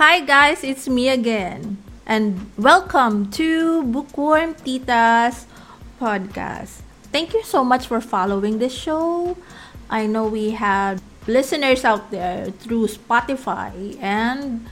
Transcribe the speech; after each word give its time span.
Hi 0.00 0.24
guys, 0.24 0.64
it's 0.64 0.88
me 0.88 1.12
again. 1.12 1.76
And 2.08 2.48
welcome 2.56 3.28
to 3.36 3.84
Bookworm 3.84 4.56
Tita's 4.56 5.44
podcast. 6.00 6.80
Thank 7.12 7.36
you 7.36 7.44
so 7.44 7.60
much 7.60 7.84
for 7.84 8.00
following 8.00 8.64
this 8.64 8.72
show. 8.72 9.36
I 9.92 10.08
know 10.08 10.24
we 10.24 10.56
have 10.56 11.04
listeners 11.28 11.84
out 11.84 12.08
there 12.08 12.48
through 12.64 12.88
Spotify 12.88 14.00
and 14.00 14.64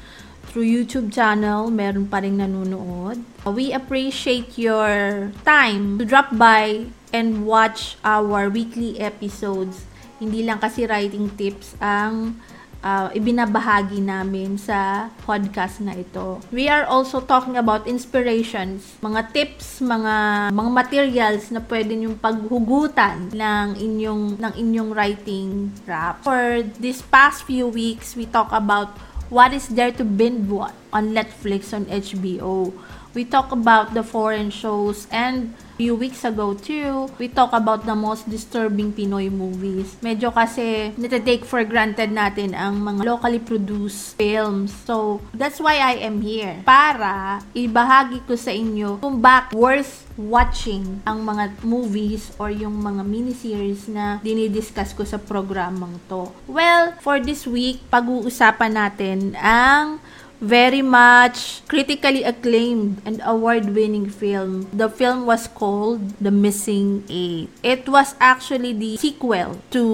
through 0.49 0.64
YouTube 0.64 1.12
channel, 1.12 1.69
meron 1.69 2.09
pa 2.09 2.25
rin 2.25 2.41
nanonood. 2.41 3.21
We 3.45 3.77
appreciate 3.77 4.57
your 4.57 5.29
time 5.45 6.01
to 6.01 6.09
drop 6.09 6.33
by 6.33 6.89
and 7.13 7.45
watch 7.45 8.01
our 8.01 8.49
weekly 8.49 8.97
episodes. 8.97 9.85
Hindi 10.25 10.49
lang 10.49 10.57
kasi 10.57 10.89
writing 10.89 11.29
tips 11.37 11.77
ang 11.85 12.41
uh, 12.83 13.09
ibinabahagi 13.15 13.99
namin 14.03 14.59
sa 14.59 15.11
podcast 15.27 15.82
na 15.82 15.95
ito. 15.95 16.43
We 16.55 16.71
are 16.71 16.86
also 16.86 17.21
talking 17.23 17.59
about 17.59 17.86
inspirations, 17.91 18.99
mga 19.03 19.35
tips, 19.35 19.82
mga 19.82 20.49
mga 20.55 20.71
materials 20.71 21.50
na 21.50 21.63
pwede 21.64 21.95
niyong 21.95 22.19
paghugutan 22.19 23.35
ng 23.35 23.69
inyong 23.79 24.39
ng 24.39 24.53
inyong 24.55 24.91
writing 24.95 25.75
rap. 25.86 26.22
For 26.22 26.63
this 26.79 27.03
past 27.03 27.46
few 27.46 27.67
weeks, 27.69 28.14
we 28.14 28.27
talk 28.27 28.50
about 28.55 28.95
what 29.29 29.53
is 29.53 29.69
there 29.69 29.93
to 29.93 30.05
binge 30.05 30.49
on 30.93 31.13
Netflix 31.13 31.75
on 31.75 31.85
HBO. 31.91 32.72
We 33.12 33.25
talk 33.25 33.50
about 33.50 33.92
the 33.92 34.05
foreign 34.05 34.53
shows 34.53 35.08
and 35.11 35.56
few 35.78 35.95
weeks 35.95 36.27
ago 36.27 36.59
too, 36.59 37.06
we 37.23 37.31
talk 37.31 37.55
about 37.55 37.86
the 37.86 37.95
most 37.95 38.27
disturbing 38.27 38.91
Pinoy 38.91 39.31
movies. 39.31 39.95
Medyo 40.03 40.34
kasi 40.34 40.91
nita-take 40.98 41.47
for 41.47 41.62
granted 41.62 42.11
natin 42.11 42.50
ang 42.59 42.83
mga 42.83 43.06
locally 43.06 43.39
produced 43.39 44.19
films. 44.19 44.75
So, 44.75 45.22
that's 45.31 45.62
why 45.62 45.78
I 45.78 46.02
am 46.02 46.19
here. 46.19 46.67
Para 46.67 47.39
ibahagi 47.55 48.27
ko 48.27 48.34
sa 48.34 48.50
inyo 48.50 48.98
kung 48.98 49.22
bakit 49.22 49.55
worth 49.55 50.11
watching 50.19 50.98
ang 51.06 51.22
mga 51.22 51.62
movies 51.62 52.34
or 52.42 52.50
yung 52.50 52.74
mga 52.83 53.06
miniseries 53.06 53.86
na 53.86 54.19
dinidiscuss 54.19 54.91
ko 54.91 55.06
sa 55.06 55.22
programang 55.22 56.02
to. 56.11 56.34
Well, 56.50 56.98
for 56.98 57.22
this 57.22 57.47
week, 57.47 57.86
pag-uusapan 57.86 58.74
natin 58.74 59.39
ang 59.39 60.02
very 60.41 60.83
much 60.83 61.62
critically 61.67 62.22
acclaimed 62.22 63.03
and 63.05 63.20
award-winning 63.27 64.08
film. 64.11 64.70
The 64.72 64.89
film 64.89 65.27
was 65.27 65.47
called 65.50 66.19
The 66.22 66.30
Missing 66.30 67.05
Eight. 67.11 67.50
It 67.62 67.89
was 67.89 68.14
actually 68.19 68.72
the 68.72 68.97
sequel 68.97 69.58
to 69.70 69.84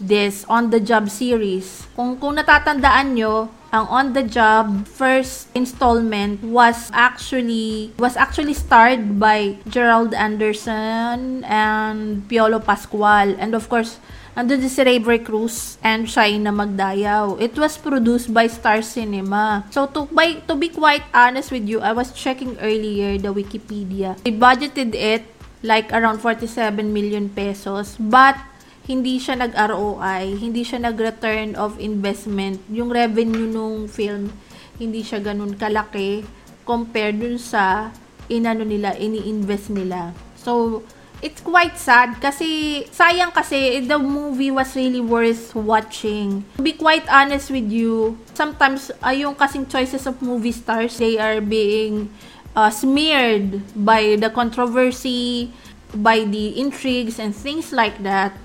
this 0.00 0.44
On 0.50 0.70
the 0.70 0.82
Job 0.82 1.10
series. 1.10 1.86
Kung 1.94 2.18
kung 2.18 2.34
natatandaan 2.34 3.14
nyo, 3.14 3.48
ang 3.74 3.90
On 3.90 4.06
the 4.14 4.22
Job 4.22 4.86
first 4.86 5.50
installment 5.58 6.38
was 6.46 6.94
actually 6.94 7.90
was 7.98 8.14
actually 8.14 8.54
starred 8.54 9.18
by 9.18 9.58
Gerald 9.66 10.14
Anderson 10.14 11.42
and 11.42 12.22
Piolo 12.30 12.62
Pascual 12.62 13.34
and 13.34 13.50
of 13.58 13.66
course 13.66 13.98
Andun 14.34 14.58
din 14.58 14.70
si 14.70 14.82
Raver 14.82 15.22
Cruz 15.22 15.78
and 15.78 16.10
Shaina 16.10 16.50
Magdayaw. 16.50 17.38
It 17.38 17.54
was 17.54 17.78
produced 17.78 18.34
by 18.34 18.50
Star 18.50 18.82
Cinema. 18.82 19.62
So 19.70 19.86
to, 19.94 20.10
by, 20.10 20.42
to 20.50 20.58
be 20.58 20.74
quite 20.74 21.06
honest 21.14 21.54
with 21.54 21.70
you, 21.70 21.78
I 21.78 21.94
was 21.94 22.10
checking 22.10 22.58
earlier 22.58 23.14
the 23.14 23.30
Wikipedia. 23.30 24.18
They 24.26 24.34
budgeted 24.34 24.90
it 24.98 25.22
like 25.62 25.94
around 25.94 26.18
47 26.18 26.50
million 26.92 27.30
pesos 27.30 27.96
but 27.96 28.36
hindi 28.84 29.16
siya 29.16 29.40
nag-ROI, 29.40 30.36
hindi 30.36 30.60
siya 30.60 30.84
nag-return 30.84 31.56
of 31.56 31.80
investment. 31.80 32.60
Yung 32.68 32.92
revenue 32.92 33.48
nung 33.48 33.88
film, 33.88 34.28
hindi 34.76 35.00
siya 35.00 35.24
ganun 35.24 35.56
kalaki 35.56 36.24
compared 36.68 37.20
dun 37.20 37.40
sa 37.40 37.92
inano 38.28 38.64
nila, 38.64 38.92
ini-invest 38.96 39.72
nila. 39.72 40.12
So, 40.36 40.84
it's 41.24 41.40
quite 41.40 41.80
sad 41.80 42.20
kasi 42.20 42.84
sayang 42.92 43.32
kasi 43.32 43.80
the 43.80 43.96
movie 43.96 44.52
was 44.52 44.76
really 44.76 45.00
worth 45.00 45.56
watching. 45.56 46.44
To 46.60 46.62
be 46.64 46.76
quite 46.76 47.08
honest 47.08 47.48
with 47.48 47.72
you, 47.72 48.20
sometimes 48.36 48.92
uh, 49.00 49.16
yung 49.16 49.32
kasing 49.32 49.64
choices 49.72 50.04
of 50.04 50.20
movie 50.20 50.52
stars, 50.52 51.00
they 51.00 51.16
are 51.16 51.40
being 51.40 52.12
uh, 52.52 52.68
smeared 52.68 53.64
by 53.72 54.20
the 54.20 54.28
controversy, 54.28 55.48
by 55.96 56.28
the 56.28 56.60
intrigues 56.60 57.16
and 57.16 57.32
things 57.32 57.72
like 57.72 58.02
that. 58.04 58.36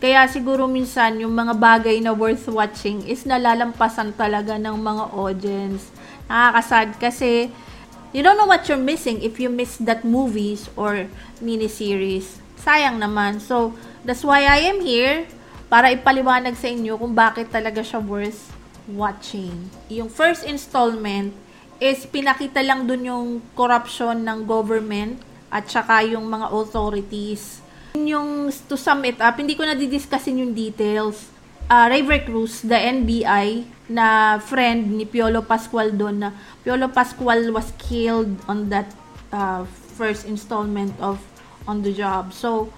Kaya 0.00 0.24
siguro 0.32 0.64
minsan 0.64 1.20
yung 1.20 1.36
mga 1.36 1.60
bagay 1.60 2.00
na 2.00 2.16
worth 2.16 2.48
watching 2.48 3.04
is 3.04 3.28
nalalampasan 3.28 4.16
talaga 4.16 4.56
ng 4.56 4.72
mga 4.72 5.04
audience. 5.12 5.92
Nakakasad 6.24 6.96
kasi 6.96 7.52
you 8.16 8.24
don't 8.24 8.40
know 8.40 8.48
what 8.48 8.64
you're 8.64 8.80
missing 8.80 9.20
if 9.20 9.36
you 9.36 9.52
miss 9.52 9.76
that 9.76 10.00
movies 10.00 10.72
or 10.72 11.04
miniseries. 11.44 12.40
Sayang 12.64 12.96
naman. 12.96 13.44
So, 13.44 13.76
that's 14.00 14.24
why 14.24 14.48
I 14.48 14.72
am 14.72 14.80
here 14.80 15.28
para 15.68 15.92
ipaliwanag 15.92 16.56
sa 16.56 16.72
inyo 16.72 16.96
kung 16.96 17.12
bakit 17.12 17.52
talaga 17.52 17.84
siya 17.84 18.00
worth 18.00 18.56
watching. 18.88 19.68
Yung 19.92 20.08
first 20.08 20.48
installment 20.48 21.36
is 21.76 22.08
pinakita 22.08 22.64
lang 22.64 22.88
dun 22.88 23.04
yung 23.04 23.26
corruption 23.52 24.24
ng 24.24 24.48
government 24.48 25.20
at 25.52 25.68
saka 25.68 26.08
yung 26.08 26.24
mga 26.24 26.48
authorities. 26.56 27.59
Yung 27.94 28.50
to 28.70 28.76
sum 28.78 29.02
it 29.06 29.18
up, 29.18 29.38
hindi 29.38 29.58
ko 29.58 29.66
na 29.66 29.74
didiscussin 29.74 30.42
yung 30.42 30.52
details 30.54 31.30
uh, 31.70 31.86
River 31.86 32.26
Cruz, 32.26 32.66
the 32.66 32.74
NBI, 32.74 33.64
na 33.90 34.38
friend 34.42 34.98
ni 34.98 35.06
Piolo 35.06 35.46
Pascual 35.46 35.94
doon 35.94 36.26
na 36.26 36.28
Piolo 36.66 36.90
Pascual 36.90 37.54
was 37.54 37.70
killed 37.78 38.34
on 38.50 38.70
that 38.70 38.90
uh, 39.30 39.62
first 39.94 40.26
installment 40.26 40.90
of 40.98 41.22
On 41.70 41.82
the 41.82 41.94
Job. 41.94 42.34
So, 42.34 42.72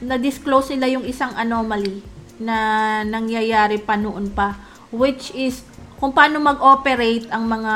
na-disclose 0.00 0.76
nila 0.76 1.00
yung 1.00 1.04
isang 1.08 1.32
anomaly 1.36 2.04
na 2.40 3.00
nangyayari 3.04 3.80
pa 3.84 4.00
noon 4.00 4.32
pa 4.32 4.56
which 4.88 5.28
is 5.36 5.60
kung 6.00 6.10
paano 6.16 6.40
mag-operate 6.40 7.28
ang 7.28 7.44
mga 7.44 7.74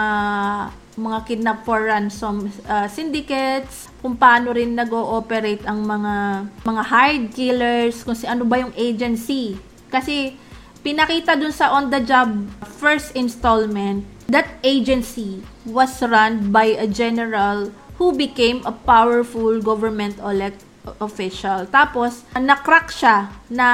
mga 0.94 1.18
kidnap 1.26 1.58
for 1.66 1.90
ransom 1.90 2.50
uh, 2.70 2.86
syndicates, 2.86 3.90
kung 3.98 4.14
paano 4.14 4.54
rin 4.54 4.78
nag-ooperate 4.78 5.66
ang 5.66 5.82
mga 5.82 6.14
mga 6.62 6.82
hired 6.86 7.26
killers, 7.34 8.06
kung 8.06 8.14
si 8.14 8.26
ano 8.26 8.46
ba 8.46 8.62
yung 8.62 8.74
agency 8.78 9.58
kasi 9.90 10.34
pinakita 10.82 11.38
dun 11.38 11.54
sa 11.54 11.72
on 11.72 11.88
the 11.88 12.02
job 12.02 12.30
first 12.78 13.14
installment, 13.16 14.04
that 14.28 14.60
agency 14.62 15.40
was 15.64 16.02
run 16.04 16.52
by 16.52 16.76
a 16.76 16.86
general 16.86 17.72
who 17.96 18.10
became 18.12 18.60
a 18.66 18.74
powerful 18.74 19.62
government 19.62 20.18
elect 20.20 20.60
official. 21.00 21.64
Tapos, 21.70 22.26
nakrack 22.36 22.92
siya 22.92 23.32
na 23.48 23.68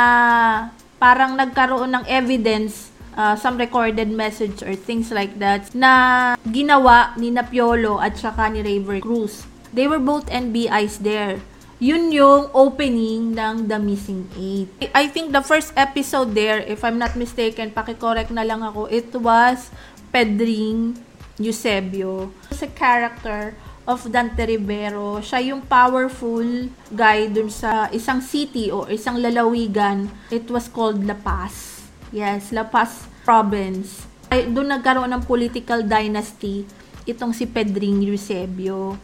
parang 1.01 1.35
nagkaroon 1.35 1.91
ng 1.91 2.05
evidence 2.07 2.90
uh, 3.21 3.37
some 3.37 3.61
recorded 3.61 4.09
message 4.09 4.65
or 4.65 4.73
things 4.73 5.13
like 5.13 5.37
that 5.37 5.69
na 5.77 6.33
ginawa 6.49 7.13
ni 7.21 7.29
Napiolo 7.29 8.01
at 8.01 8.17
saka 8.17 8.49
ni 8.49 8.65
Raver 8.65 9.05
Cruz. 9.05 9.45
They 9.77 9.85
were 9.85 10.01
both 10.01 10.25
NBIs 10.33 11.05
there 11.05 11.45
yun 11.81 12.13
yung 12.13 12.53
opening 12.53 13.33
ng 13.33 13.65
The 13.65 13.81
Missing 13.81 14.29
Eight. 14.37 14.69
I 14.93 15.09
think 15.09 15.33
the 15.33 15.41
first 15.41 15.73
episode 15.75 16.37
there, 16.37 16.61
if 16.61 16.85
I'm 16.85 17.01
not 17.01 17.17
mistaken, 17.17 17.73
pakicorrect 17.73 18.29
na 18.37 18.45
lang 18.45 18.61
ako, 18.61 18.85
it 18.93 19.09
was 19.17 19.73
Pedring 20.13 21.01
Eusebio. 21.41 22.37
Sa 22.53 22.69
character 22.77 23.57
of 23.89 24.05
Dante 24.13 24.45
Rivero, 24.45 25.25
siya 25.25 25.41
yung 25.41 25.65
powerful 25.65 26.69
guy 26.93 27.33
dun 27.33 27.49
sa 27.49 27.89
isang 27.97 28.21
city 28.21 28.69
o 28.69 28.85
isang 28.85 29.17
lalawigan. 29.17 30.13
It 30.29 30.53
was 30.53 30.69
called 30.69 31.01
La 31.09 31.17
Paz. 31.17 31.80
Yes, 32.11 32.51
La 32.51 32.67
Paz 32.67 33.07
province. 33.23 34.07
Ay, 34.31 34.47
doon 34.51 34.71
nagkaroon 34.71 35.11
ng 35.11 35.23
political 35.27 35.83
dynasty 35.83 36.67
itong 37.07 37.35
si 37.35 37.47
Pedring 37.47 38.03
Eusebio 38.07 38.99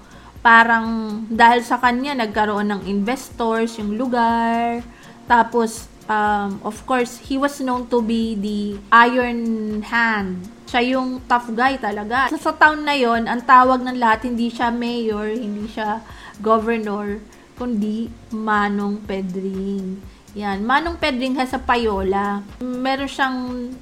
parang 0.46 0.86
dahil 1.26 1.66
sa 1.66 1.74
kanya 1.82 2.14
nagkaroon 2.14 2.70
ng 2.70 2.82
investors 2.86 3.74
yung 3.82 3.98
lugar. 3.98 4.78
Tapos 5.26 5.90
um, 6.06 6.62
of 6.62 6.78
course, 6.86 7.18
he 7.26 7.34
was 7.34 7.58
known 7.58 7.90
to 7.90 7.98
be 7.98 8.38
the 8.38 8.78
iron 8.94 9.82
hand. 9.82 10.46
Siya 10.70 10.98
yung 10.98 11.22
tough 11.26 11.50
guy 11.50 11.78
talaga. 11.82 12.30
Sa, 12.30 12.38
sa 12.38 12.52
town 12.54 12.86
na 12.86 12.94
yon 12.94 13.26
ang 13.26 13.42
tawag 13.42 13.82
ng 13.82 13.98
lahat, 13.98 14.30
hindi 14.30 14.50
siya 14.50 14.70
mayor, 14.70 15.34
hindi 15.34 15.66
siya 15.66 16.02
governor, 16.38 17.18
kundi 17.58 18.06
Manong 18.30 19.02
Pedring. 19.02 20.15
Yan. 20.36 20.60
Manong 20.68 21.00
Pedring 21.00 21.32
has 21.40 21.56
a 21.56 21.60
payola. 21.60 22.44
Meron 22.60 23.08
siyang 23.08 23.38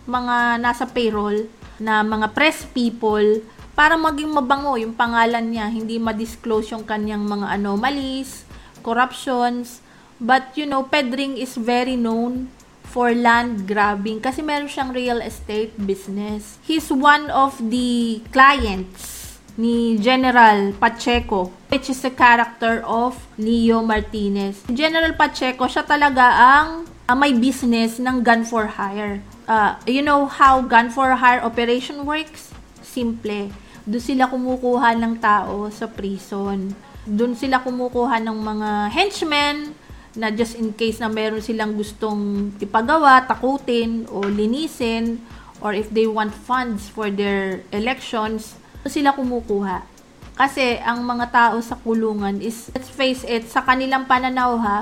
mga 0.07 0.63
nasa 0.63 0.87
payroll 0.87 1.51
na 1.83 2.07
mga 2.07 2.31
press 2.31 2.63
people 2.71 3.43
para 3.75 3.99
maging 3.99 4.31
mabango 4.31 4.79
yung 4.79 4.95
pangalan 4.95 5.51
niya, 5.51 5.67
hindi 5.67 5.99
ma-disclose 5.99 6.71
yung 6.71 6.87
kanyang 6.87 7.27
mga 7.27 7.59
anomalies, 7.59 8.47
corruptions. 8.87 9.83
But, 10.23 10.55
you 10.55 10.71
know, 10.71 10.87
Pedring 10.87 11.43
is 11.43 11.59
very 11.59 11.99
known 11.99 12.55
for 12.87 13.11
land 13.11 13.67
grabbing 13.67 14.23
kasi 14.23 14.39
meron 14.39 14.71
siyang 14.71 14.95
real 14.95 15.19
estate 15.19 15.75
business. 15.75 16.63
He's 16.63 16.87
one 16.95 17.35
of 17.35 17.59
the 17.59 18.23
clients 18.31 19.24
ni 19.55 19.97
General 19.99 20.75
Pacheco 20.77 21.53
which 21.71 21.91
is 21.91 21.99
the 22.03 22.11
character 22.15 22.83
of 22.87 23.19
Leo 23.35 23.83
Martinez. 23.83 24.63
General 24.71 25.11
Pacheco, 25.19 25.67
siya 25.67 25.83
talaga 25.83 26.23
ang 26.23 26.87
uh, 26.87 27.17
may 27.19 27.35
business 27.35 27.99
ng 27.99 28.23
gun 28.23 28.47
for 28.47 28.79
hire. 28.79 29.19
Uh, 29.51 29.75
you 29.85 30.01
know 30.01 30.31
how 30.31 30.63
gun 30.63 30.87
for 30.87 31.11
hire 31.19 31.43
operation 31.43 32.07
works? 32.07 32.55
Simple. 32.79 33.51
Doon 33.85 34.01
sila 34.01 34.31
kumukuha 34.31 34.97
ng 34.97 35.19
tao 35.19 35.69
sa 35.69 35.91
prison. 35.91 36.73
Doon 37.05 37.35
sila 37.37 37.61
kumukuha 37.61 38.23
ng 38.23 38.39
mga 38.39 38.71
henchmen, 38.95 39.77
na 40.15 40.31
just 40.31 40.55
in 40.55 40.71
case 40.73 41.03
na 41.03 41.11
meron 41.11 41.43
silang 41.43 41.75
gustong 41.75 42.55
ipagawa, 42.63 43.27
takutin 43.27 44.07
o 44.09 44.23
linisin 44.23 45.19
or 45.59 45.75
if 45.75 45.91
they 45.91 46.07
want 46.07 46.31
funds 46.31 46.87
for 46.87 47.11
their 47.11 47.67
elections, 47.75 48.55
sila 48.89 49.17
kumukuha. 49.17 49.87
Kasi 50.35 50.83
ang 50.83 51.07
mga 51.07 51.31
tao 51.31 51.57
sa 51.63 51.79
kulungan 51.79 52.43
is, 52.43 52.75
let's 52.75 52.91
face 52.91 53.23
it, 53.23 53.47
sa 53.47 53.63
kanilang 53.63 54.11
pananaw 54.11 54.59
ha, 54.59 54.79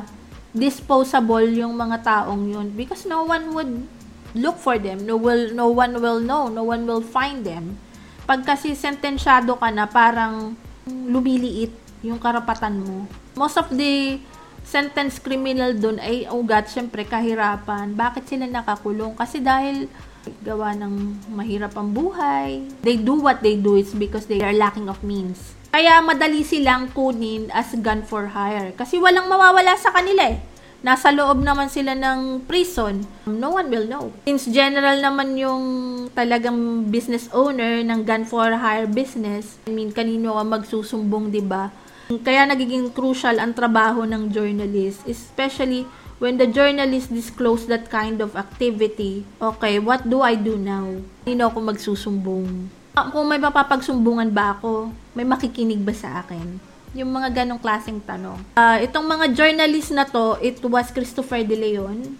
disposable 0.52 1.49
yung 1.49 1.76
mga 1.76 2.04
taong 2.04 2.44
yun 2.49 2.69
because 2.76 3.08
no 3.08 3.25
one 3.25 3.52
would 3.56 3.72
look 4.37 4.56
for 4.60 4.76
them. 4.81 5.04
No 5.04 5.16
will 5.16 5.52
no 5.52 5.69
one 5.69 5.96
will 6.00 6.20
know, 6.20 6.49
no 6.49 6.64
one 6.64 6.84
will 6.88 7.04
find 7.04 7.44
them. 7.44 7.76
Pag 8.25 8.44
kasi 8.49 8.72
sentensyado 8.76 9.56
ka 9.60 9.69
na 9.72 9.88
parang 9.88 10.56
lumiliit 10.88 11.72
yung 12.04 12.20
karapatan 12.20 12.81
mo. 12.81 13.04
Most 13.37 13.56
of 13.60 13.69
the 13.72 14.20
sentence 14.62 15.19
criminal 15.19 15.75
doon 15.75 15.99
ay 15.99 16.28
ugat, 16.31 16.70
syempre 16.70 17.04
kahirapan. 17.04 17.93
Bakit 17.93 18.25
sila 18.28 18.46
nakakulong? 18.46 19.16
Kasi 19.19 19.43
dahil 19.43 19.90
gawa 20.42 20.74
ng 20.78 20.94
mahirap 21.34 21.74
ang 21.74 21.90
buhay. 21.90 22.62
They 22.82 22.98
do 22.98 23.19
what 23.19 23.42
they 23.42 23.58
do 23.58 23.78
is 23.78 23.94
because 23.94 24.26
they 24.26 24.42
are 24.42 24.54
lacking 24.54 24.86
of 24.86 25.02
means. 25.02 25.54
Kaya 25.72 26.04
madali 26.04 26.44
silang 26.44 26.92
kunin 26.92 27.48
as 27.48 27.72
gun 27.80 28.04
for 28.04 28.28
hire. 28.28 28.76
Kasi 28.76 29.00
walang 29.00 29.26
mawawala 29.26 29.72
sa 29.80 29.88
kanila 29.88 30.28
eh. 30.28 30.38
Nasa 30.82 31.14
loob 31.14 31.40
naman 31.46 31.70
sila 31.70 31.94
ng 31.94 32.42
prison. 32.44 33.06
No 33.24 33.54
one 33.54 33.70
will 33.70 33.86
know. 33.86 34.10
Since 34.26 34.50
general 34.50 34.98
naman 34.98 35.38
yung 35.38 35.64
talagang 36.10 36.90
business 36.90 37.30
owner 37.30 37.80
ng 37.86 38.02
gun 38.02 38.26
for 38.26 38.50
hire 38.50 38.90
business, 38.90 39.62
I 39.64 39.72
mean, 39.72 39.94
kanino 39.94 40.34
ka 40.34 40.42
magsusumbong, 40.42 41.30
di 41.30 41.38
ba? 41.38 41.70
Kaya 42.10 42.44
nagiging 42.44 42.90
crucial 42.90 43.38
ang 43.38 43.54
trabaho 43.54 44.02
ng 44.04 44.28
journalist, 44.34 45.06
especially 45.06 45.86
when 46.22 46.38
the 46.38 46.46
journalist 46.46 47.10
disclose 47.10 47.66
that 47.66 47.90
kind 47.90 48.22
of 48.22 48.38
activity. 48.38 49.26
Okay, 49.42 49.82
what 49.82 50.06
do 50.06 50.22
I 50.22 50.38
do 50.38 50.54
now? 50.54 50.86
Sino 51.26 51.50
ako 51.50 51.58
magsusumbong? 51.66 52.70
Ah, 52.94 53.10
kung 53.10 53.26
may 53.26 53.42
mapapagsumbungan 53.42 54.30
ba 54.30 54.54
ako, 54.54 54.94
may 55.19 55.26
makikinig 55.26 55.82
ba 55.82 55.90
sa 55.90 56.22
akin? 56.22 56.62
Yung 56.94 57.10
mga 57.10 57.42
ganong 57.42 57.58
klaseng 57.58 57.98
tanong. 57.98 58.38
Uh, 58.54 58.78
itong 58.86 59.02
mga 59.02 59.34
journalist 59.34 59.90
na 59.90 60.06
to, 60.06 60.38
it 60.38 60.62
was 60.62 60.94
Christopher 60.94 61.42
De 61.42 61.58
Leon 61.58 62.14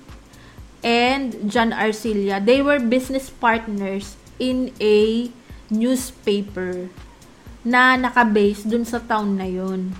and 0.82 1.38
John 1.46 1.70
Arcilla. 1.70 2.43
They 2.43 2.58
were 2.58 2.82
business 2.82 3.31
partners 3.31 4.19
in 4.43 4.75
a 4.82 5.31
newspaper 5.70 6.90
na 7.62 7.94
nakabase 7.94 8.66
dun 8.66 8.82
sa 8.82 8.98
town 8.98 9.38
na 9.38 9.46
yun. 9.46 9.94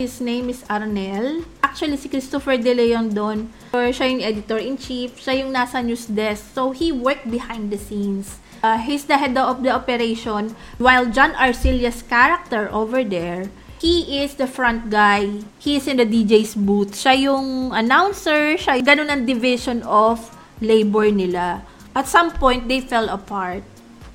His 0.00 0.24
name 0.24 0.48
is 0.48 0.64
Arnel. 0.72 1.44
Actually, 1.72 1.96
si 1.96 2.12
Christopher 2.12 2.60
De 2.60 2.76
Leon 2.76 3.16
doon, 3.16 3.48
siya 3.72 4.04
yung 4.12 4.20
editor-in-chief, 4.20 5.16
siya 5.16 5.40
yung 5.40 5.56
nasa 5.56 5.80
news 5.80 6.04
desk. 6.04 6.52
So, 6.52 6.76
he 6.76 6.92
worked 6.92 7.32
behind 7.32 7.72
the 7.72 7.80
scenes. 7.80 8.36
Uh, 8.60 8.76
he's 8.76 9.08
the 9.08 9.16
head 9.16 9.32
of 9.40 9.64
the 9.64 9.72
operation, 9.72 10.52
while 10.76 11.08
John 11.08 11.32
Arcelia's 11.32 12.04
character 12.04 12.68
over 12.68 13.00
there, 13.00 13.48
he 13.80 14.20
is 14.20 14.36
the 14.36 14.44
front 14.44 14.92
guy. 14.92 15.40
He 15.56 15.80
is 15.80 15.88
in 15.88 15.96
the 15.96 16.04
DJ's 16.04 16.52
booth. 16.52 16.92
Siya 16.92 17.32
yung 17.32 17.72
announcer, 17.72 18.60
siya 18.60 18.84
ganun 18.84 19.08
ang 19.08 19.24
division 19.24 19.80
of 19.88 20.20
labor 20.60 21.08
nila. 21.08 21.64
At 21.96 22.04
some 22.04 22.36
point, 22.36 22.68
they 22.68 22.84
fell 22.84 23.08
apart 23.08 23.64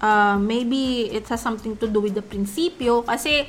uh, 0.01 0.37
maybe 0.37 1.09
it 1.11 1.27
has 1.29 1.41
something 1.41 1.75
to 1.77 1.87
do 1.87 2.01
with 2.01 2.13
the 2.13 2.21
prinsipyo 2.21 3.05
kasi 3.05 3.47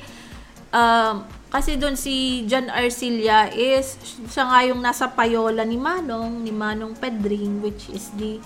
uh, 0.73 1.21
kasi 1.49 1.81
doon 1.81 1.97
si 1.97 2.45
John 2.45 2.69
Arcilla 2.69 3.49
is 3.49 3.97
siya 4.29 4.45
nga 4.45 4.59
yung 4.69 4.81
nasa 4.85 5.09
payola 5.09 5.65
ni 5.65 5.81
Manong 5.81 6.45
ni 6.45 6.53
Manong 6.53 6.93
Pedring 6.97 7.65
which 7.65 7.89
is 7.89 8.13
the 8.17 8.37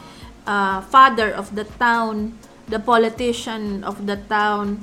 uh, 0.47 0.79
father 0.87 1.35
of 1.35 1.51
the 1.51 1.67
town 1.75 2.31
the 2.71 2.79
politician 2.79 3.83
of 3.83 4.07
the 4.07 4.15
town 4.31 4.79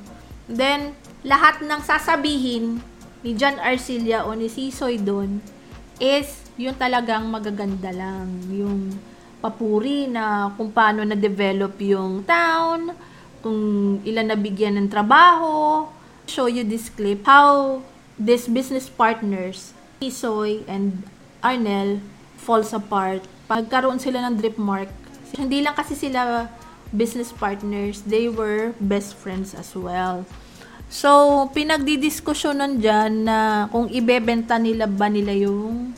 then 0.48 0.92
lahat 1.24 1.64
ng 1.64 1.80
sasabihin 1.80 2.84
ni 3.24 3.36
John 3.36 3.56
Arcilla 3.60 4.28
o 4.28 4.36
ni 4.36 4.52
Sisoy 4.52 5.00
doon 5.00 5.40
is 6.00 6.44
yung 6.60 6.76
talagang 6.76 7.28
magaganda 7.28 7.92
lang 7.92 8.28
yung 8.52 8.96
papuri 9.40 10.04
na 10.04 10.52
kung 10.54 10.68
paano 10.68 11.00
na-develop 11.02 11.80
yung 11.80 12.22
town, 12.28 12.92
kung 13.40 13.60
ilan 14.04 14.36
nabigyan 14.36 14.76
ng 14.76 14.88
trabaho. 14.92 15.88
Show 16.28 16.46
you 16.46 16.62
this 16.62 16.92
clip 16.92 17.24
how 17.24 17.80
these 18.20 18.44
business 18.44 18.92
partners, 18.92 19.72
Isoy 20.04 20.60
and 20.68 21.08
Arnel, 21.40 22.04
falls 22.36 22.76
apart. 22.76 23.24
Pagkaroon 23.48 23.96
sila 23.96 24.20
ng 24.28 24.36
drip 24.36 24.60
mark. 24.60 24.92
Hindi 25.32 25.64
lang 25.64 25.72
kasi 25.72 25.96
sila 25.96 26.52
business 26.92 27.32
partners, 27.32 28.04
they 28.04 28.28
were 28.28 28.76
best 28.76 29.16
friends 29.16 29.56
as 29.56 29.72
well. 29.72 30.28
So, 30.90 31.46
pinagdidiskusyonan 31.54 32.82
dyan 32.82 33.24
na 33.24 33.70
kung 33.70 33.88
ibebenta 33.88 34.58
nila 34.58 34.90
ba 34.90 35.06
nila 35.06 35.32
yung 35.32 35.94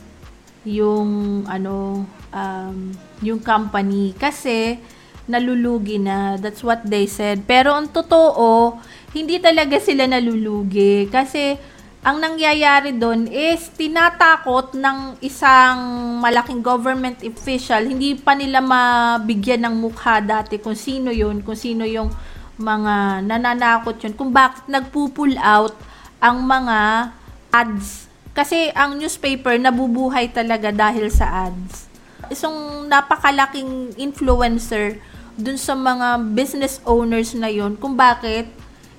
yung 0.62 1.42
ano 1.48 2.06
um, 2.30 2.78
yung 3.24 3.40
company 3.42 4.14
kasi 4.14 4.78
nalulugi 5.26 5.96
na. 5.96 6.36
That's 6.36 6.60
what 6.60 6.84
they 6.84 7.06
said. 7.06 7.46
Pero 7.46 7.72
ang 7.72 7.90
totoo, 7.90 8.78
hindi 9.14 9.38
talaga 9.38 9.78
sila 9.78 10.04
nalulugi. 10.04 11.06
Kasi, 11.08 11.56
ang 12.02 12.18
nangyayari 12.18 12.98
doon 12.98 13.30
is 13.30 13.70
tinatakot 13.78 14.74
ng 14.74 15.22
isang 15.22 15.78
malaking 16.18 16.58
government 16.58 17.22
official, 17.22 17.78
hindi 17.78 18.18
pa 18.18 18.34
nila 18.34 18.58
mabigyan 18.58 19.62
ng 19.62 19.74
mukha 19.78 20.18
dati 20.18 20.58
kung 20.58 20.74
sino 20.74 21.14
yun, 21.14 21.46
kung 21.46 21.54
sino 21.54 21.86
yung 21.86 22.10
mga 22.58 23.22
nananakot 23.22 24.02
yun, 24.02 24.18
kung 24.18 24.34
bakit 24.34 24.66
nagpo-pull 24.66 25.38
out 25.38 25.78
ang 26.18 26.42
mga 26.42 27.10
ads. 27.54 28.10
Kasi 28.34 28.74
ang 28.74 28.98
newspaper 28.98 29.54
nabubuhay 29.54 30.26
talaga 30.34 30.74
dahil 30.74 31.06
sa 31.06 31.46
ads. 31.46 31.86
Isang 32.34 32.90
napakalaking 32.90 33.94
influencer 33.94 34.98
dun 35.38 35.54
sa 35.54 35.78
mga 35.78 36.34
business 36.34 36.82
owners 36.82 37.30
na 37.38 37.46
yon 37.46 37.78
kung 37.78 37.94
bakit 37.94 38.50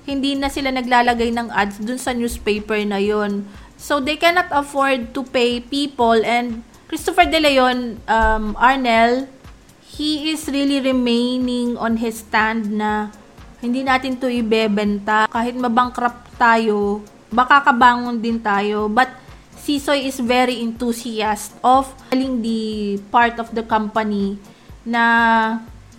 hindi 0.04 0.36
na 0.36 0.52
sila 0.52 0.68
naglalagay 0.68 1.32
ng 1.32 1.48
ads 1.48 1.80
dun 1.80 2.00
sa 2.00 2.12
newspaper 2.12 2.76
na 2.84 3.00
yon. 3.00 3.48
So, 3.80 4.00
they 4.00 4.16
cannot 4.16 4.48
afford 4.52 5.12
to 5.16 5.24
pay 5.24 5.60
people 5.60 6.16
and 6.24 6.64
Christopher 6.84 7.26
De 7.26 7.40
Leon, 7.40 7.98
um, 8.06 8.54
Arnel, 8.54 9.26
he 9.82 10.30
is 10.30 10.46
really 10.46 10.78
remaining 10.78 11.74
on 11.80 11.98
his 11.98 12.22
stand 12.22 12.70
na 12.70 13.08
hindi 13.58 13.80
natin 13.82 14.20
to 14.20 14.28
ibebenta. 14.28 15.26
Kahit 15.26 15.56
mabankrupt 15.56 16.36
tayo, 16.36 17.00
baka 17.32 17.64
kabangon 17.64 18.20
din 18.20 18.38
tayo. 18.38 18.86
But 18.92 19.10
Sisoy 19.64 20.04
is 20.04 20.20
very 20.20 20.60
enthusiast 20.60 21.56
of 21.64 21.88
telling 22.12 22.44
the 22.44 23.00
part 23.08 23.40
of 23.40 23.48
the 23.56 23.64
company 23.64 24.36
na 24.84 25.02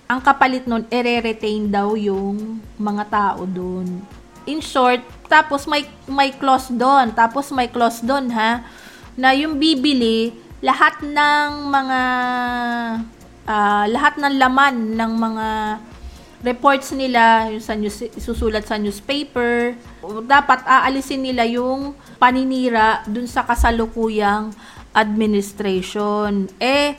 ang 0.06 0.22
kapalit 0.22 0.70
nun, 0.70 0.86
ere-retain 0.94 1.66
daw 1.66 1.98
yung 1.98 2.62
mga 2.78 3.04
tao 3.10 3.42
doon. 3.50 4.06
In 4.46 4.62
short, 4.62 5.02
tapos 5.26 5.66
may, 5.66 5.90
may 6.06 6.30
clause 6.30 6.70
doon, 6.70 7.10
tapos 7.18 7.50
may 7.50 7.66
clause 7.66 8.06
doon 8.06 8.30
ha, 8.30 8.62
na 9.18 9.34
yung 9.34 9.58
bibili, 9.58 10.30
lahat 10.62 11.02
ng 11.02 11.50
mga, 11.74 12.02
uh, 13.50 13.86
lahat 13.90 14.14
ng 14.22 14.34
laman 14.38 14.76
ng 14.94 15.12
mga 15.18 15.48
reports 16.46 16.94
nila, 16.94 17.50
yung 17.50 17.66
sa 17.66 17.74
news, 17.74 18.06
isusulat 18.14 18.70
sa 18.70 18.78
newspaper, 18.78 19.74
dapat 20.30 20.62
aalisin 20.70 21.26
nila 21.26 21.50
yung 21.50 21.98
paninira 22.22 23.02
dun 23.10 23.26
sa 23.26 23.42
kasalukuyang 23.42 24.54
administration. 24.94 26.46
Eh, 26.62 26.94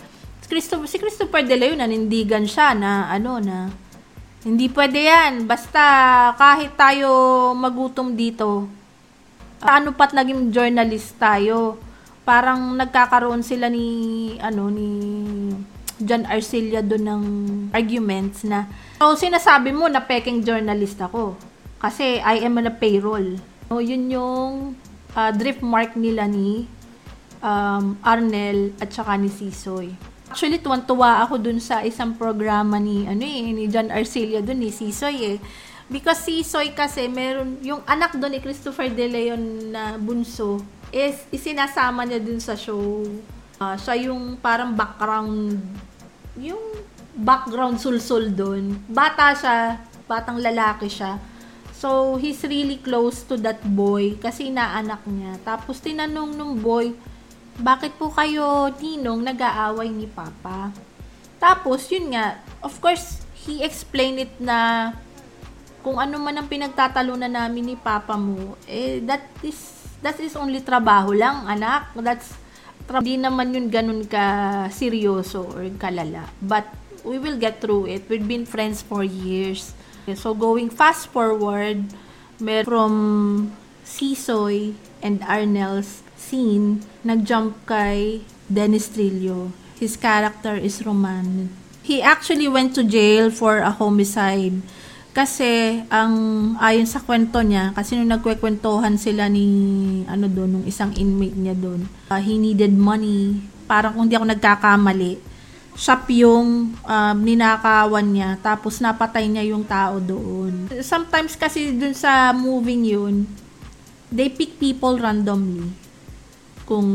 Christopher, 0.47 0.87
si 0.87 0.97
Christopher 0.99 1.43
De 1.43 1.59
Leon, 1.59 1.83
nanindigan 1.83 2.47
siya 2.47 2.73
na 2.73 3.11
ano 3.11 3.43
na 3.43 3.71
hindi 4.47 4.71
pwede 4.71 5.03
yan. 5.03 5.45
Basta 5.51 5.83
kahit 6.39 6.79
tayo 6.79 7.11
magutom 7.59 8.15
dito, 8.15 8.71
ano 9.61 9.89
pat 9.95 10.15
naging 10.15 10.55
journalist 10.55 11.19
tayo. 11.19 11.79
Parang 12.27 12.75
nagkakaroon 12.75 13.43
sila 13.43 13.71
ni 13.71 14.35
ano 14.43 14.67
ni 14.71 14.91
John 15.97 16.27
Arcilla 16.29 16.85
doon 16.85 17.05
ng 17.07 17.25
arguments 17.73 18.45
na, 18.45 18.69
so 19.01 19.17
sinasabi 19.17 19.73
mo 19.73 19.89
na 19.89 20.05
peking 20.05 20.45
journalist 20.45 21.01
ako. 21.01 21.39
Kasi 21.77 22.21
I 22.21 22.45
am 22.45 22.57
on 22.57 22.69
a 22.69 22.75
payroll. 22.75 23.37
So, 23.69 23.85
yun 23.85 24.09
yung 24.09 24.79
uh, 25.13 25.31
drift 25.35 25.61
mark 25.61 25.93
nila 25.99 26.25
ni 26.25 26.65
um, 27.45 28.01
Arnel 28.01 28.73
at 28.81 28.93
saka 28.93 29.17
ni 29.21 29.29
Sisoy. 29.29 29.93
Actually, 30.27 30.59
tuwan-tuwa 30.59 31.23
ako 31.23 31.39
dun 31.39 31.63
sa 31.63 31.87
isang 31.87 32.19
programa 32.19 32.83
ni, 32.83 33.07
ano 33.07 33.23
eh, 33.23 33.55
ni 33.55 33.71
John 33.71 33.95
Arcilla 33.95 34.43
dun, 34.43 34.59
ni 34.59 34.75
Sisoy 34.75 35.37
eh. 35.37 35.39
Because 35.87 36.27
Sisoy 36.27 36.75
kasi, 36.75 37.07
meron, 37.07 37.63
yung 37.63 37.79
anak 37.87 38.19
doon 38.19 38.35
ni 38.35 38.41
Christopher 38.43 38.91
De 38.91 39.07
Leon 39.07 39.71
na 39.71 39.95
bunso, 39.95 40.59
is 40.91 41.23
isinasama 41.31 42.03
niya 42.03 42.19
dun 42.19 42.43
sa 42.43 42.59
show. 42.59 43.07
Uh, 43.57 43.77
siya 43.79 44.11
yung 44.11 44.35
parang 44.43 44.75
background, 44.75 45.63
yung 46.37 46.61
background 47.17 47.79
sulsul 47.79 48.29
doon. 48.29 48.77
Bata 48.91 49.33
siya, 49.33 49.79
batang 50.11 50.43
lalaki 50.43 50.91
siya. 50.91 51.23
So, 51.77 52.17
he's 52.17 52.41
really 52.43 52.81
close 52.81 53.23
to 53.29 53.37
that 53.45 53.61
boy 53.63 54.17
kasi 54.19 54.49
inaanak 54.49 55.05
niya. 55.07 55.39
Tapos, 55.45 55.79
tinanong 55.79 56.35
nung 56.35 56.57
boy, 56.59 56.97
bakit 57.61 57.97
po 57.97 58.13
kayo, 58.13 58.69
Ninong, 58.77 59.25
nag-aaway 59.25 59.89
ni 59.89 60.05
Papa? 60.09 60.73
Tapos, 61.41 61.89
yun 61.89 62.13
nga, 62.13 62.41
of 62.61 62.77
course, 62.81 63.25
he 63.47 63.65
explained 63.65 64.29
it 64.29 64.35
na 64.41 64.91
kung 65.81 65.97
ano 65.97 66.19
man 66.19 66.37
ang 66.37 66.49
pinagtatalunan 66.51 67.31
namin 67.31 67.73
ni 67.73 67.77
Papa 67.79 68.19
mo, 68.19 68.59
eh, 68.67 69.01
that 69.05 69.25
is, 69.41 69.57
that 70.05 70.19
is 70.21 70.35
only 70.35 70.61
trabaho 70.61 71.15
lang, 71.17 71.49
anak. 71.49 71.93
That's, 71.97 72.35
hindi 72.87 73.19
naman 73.19 73.51
yun 73.51 73.67
ganun 73.73 74.03
ka 74.07 74.67
seryoso 74.69 75.49
or 75.57 75.65
kalala. 75.81 76.29
But, 76.43 76.69
we 77.07 77.23
will 77.23 77.39
get 77.39 77.63
through 77.63 77.87
it. 77.87 78.11
We've 78.11 78.27
been 78.27 78.45
friends 78.45 78.83
for 78.83 79.07
years. 79.07 79.73
So, 80.19 80.35
going 80.35 80.71
fast 80.71 81.09
forward, 81.15 81.87
mer 82.43 82.67
from 82.67 83.55
Sisoy 83.87 84.75
and 85.01 85.23
Arnel's 85.23 86.03
scene, 86.27 86.83
nag-jump 87.07 87.55
kay 87.63 88.27
Dennis 88.51 88.91
Trillo. 88.91 89.55
His 89.79 89.95
character 89.95 90.59
is 90.59 90.83
Roman. 90.83 91.47
He 91.87 92.03
actually 92.03 92.51
went 92.51 92.75
to 92.75 92.83
jail 92.83 93.31
for 93.31 93.63
a 93.63 93.71
homicide. 93.71 94.59
Kasi, 95.15 95.81
ang 95.89 96.13
ayon 96.61 96.85
sa 96.85 97.01
kwento 97.01 97.41
niya, 97.41 97.73
kasi 97.73 97.97
nung 97.97 98.11
nagkwekwentuhan 98.11 98.99
sila 98.99 99.31
ni, 99.31 99.47
ano 100.11 100.27
doon, 100.27 100.61
nung 100.61 100.67
isang 100.67 100.93
inmate 100.99 101.39
niya 101.39 101.57
doon, 101.57 101.89
uh, 102.11 102.21
he 102.21 102.37
needed 102.37 102.75
money. 102.75 103.41
Parang 103.65 103.97
kung 103.97 104.11
di 104.11 104.19
ako 104.19 104.29
nagkakamali, 104.29 105.17
shop 105.73 106.11
yung 106.13 106.77
uh, 106.85 107.15
ninakawan 107.17 108.13
niya, 108.13 108.37
tapos 108.45 108.83
napatay 108.83 109.25
niya 109.31 109.57
yung 109.57 109.65
tao 109.65 110.03
doon. 110.03 110.69
Sometimes 110.85 111.33
kasi 111.33 111.73
dun 111.73 111.97
sa 111.97 112.37
moving 112.37 112.85
yun, 112.85 113.25
they 114.13 114.29
pick 114.29 114.61
people 114.61 115.01
randomly 115.01 115.86
kung 116.67 116.89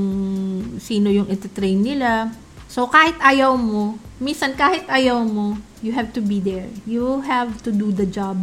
sino 0.77 1.07
yung 1.07 1.31
ititrain 1.31 1.79
nila. 1.79 2.29
So, 2.67 2.87
kahit 2.91 3.15
ayaw 3.23 3.55
mo, 3.55 3.95
minsan 4.19 4.53
kahit 4.53 4.85
ayaw 4.91 5.23
mo, 5.23 5.55
you 5.79 5.95
have 5.95 6.11
to 6.13 6.21
be 6.21 6.43
there. 6.43 6.67
You 6.83 7.23
have 7.23 7.63
to 7.63 7.71
do 7.71 7.89
the 7.89 8.05
job. 8.05 8.37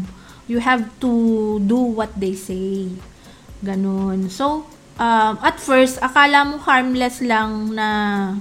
You 0.48 0.58
have 0.64 0.88
to 1.04 1.12
do 1.62 1.76
what 1.76 2.16
they 2.16 2.32
say. 2.32 2.88
Ganon. 3.60 4.32
So, 4.32 4.64
um, 4.96 5.34
at 5.44 5.60
first, 5.60 6.00
akala 6.00 6.48
mo 6.48 6.56
harmless 6.64 7.20
lang 7.20 7.76
na 7.76 7.88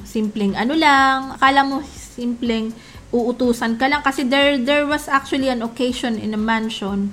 simpleng 0.07 0.55
ano 0.55 0.73
lang. 0.75 1.35
Akala 1.35 1.67
mo 1.67 1.83
simpleng 1.91 2.71
uutusan 3.11 3.75
ka 3.75 3.87
lang. 3.91 4.03
Kasi 4.03 4.27
there, 4.27 4.59
there 4.59 4.87
was 4.87 5.07
actually 5.11 5.51
an 5.51 5.63
occasion 5.63 6.15
in 6.15 6.31
a 6.35 6.39
mansion 6.39 7.11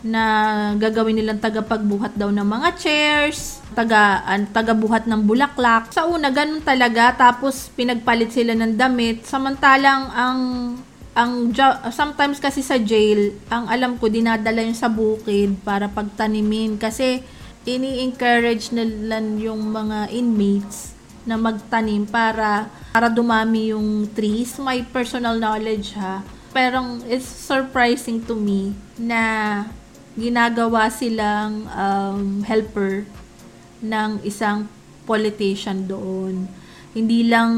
na 0.00 0.24
gagawin 0.80 1.20
nilang 1.20 1.40
tagapagbuhat 1.40 2.16
daw 2.16 2.32
ng 2.32 2.44
mga 2.44 2.68
chairs, 2.80 3.60
taga 3.76 4.24
an, 4.24 4.48
tagabuhat 4.48 5.04
ng 5.04 5.22
bulaklak. 5.28 5.92
Sa 5.92 6.08
una 6.08 6.32
ganun 6.32 6.64
talaga 6.64 7.12
tapos 7.12 7.68
pinagpalit 7.76 8.32
sila 8.32 8.56
ng 8.56 8.74
damit 8.80 9.28
samantalang 9.28 10.08
ang 10.12 10.40
ang 11.10 11.52
sometimes 11.90 12.38
kasi 12.38 12.62
sa 12.64 12.78
jail, 12.78 13.34
ang 13.50 13.66
alam 13.68 13.98
ko 14.00 14.08
dinadala 14.08 14.62
yung 14.62 14.78
sa 14.78 14.88
bukid 14.88 15.58
para 15.66 15.90
pagtanimin 15.90 16.80
kasi 16.80 17.20
ini-encourage 17.68 18.72
nila 18.72 19.20
yung 19.36 19.68
mga 19.68 20.08
inmates 20.16 20.96
na 21.28 21.36
magtanim 21.36 22.08
para 22.08 22.72
para 22.94 23.12
dumami 23.12 23.74
yung 23.74 24.08
trees. 24.16 24.56
My 24.56 24.80
personal 24.88 25.36
knowledge 25.36 25.92
ha. 25.98 26.24
Pero 26.50 26.82
it's 27.06 27.26
surprising 27.26 28.24
to 28.26 28.34
me 28.34 28.74
na 28.98 29.62
ginagawa 30.20 30.92
silang 30.92 31.64
um, 31.72 32.44
helper 32.44 33.08
ng 33.80 34.20
isang 34.22 34.68
politician 35.08 35.88
doon. 35.88 36.44
Hindi 36.92 37.24
lang 37.24 37.50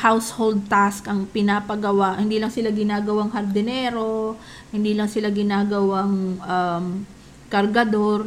household 0.00 0.66
task 0.66 1.06
ang 1.06 1.30
pinapagawa, 1.30 2.18
hindi 2.18 2.40
lang 2.40 2.50
sila 2.50 2.74
ginagawang 2.74 3.30
hardinero, 3.30 4.34
hindi 4.74 4.96
lang 4.98 5.06
sila 5.06 5.30
ginagawang 5.30 6.40
um, 6.42 6.84
kargador. 7.46 8.26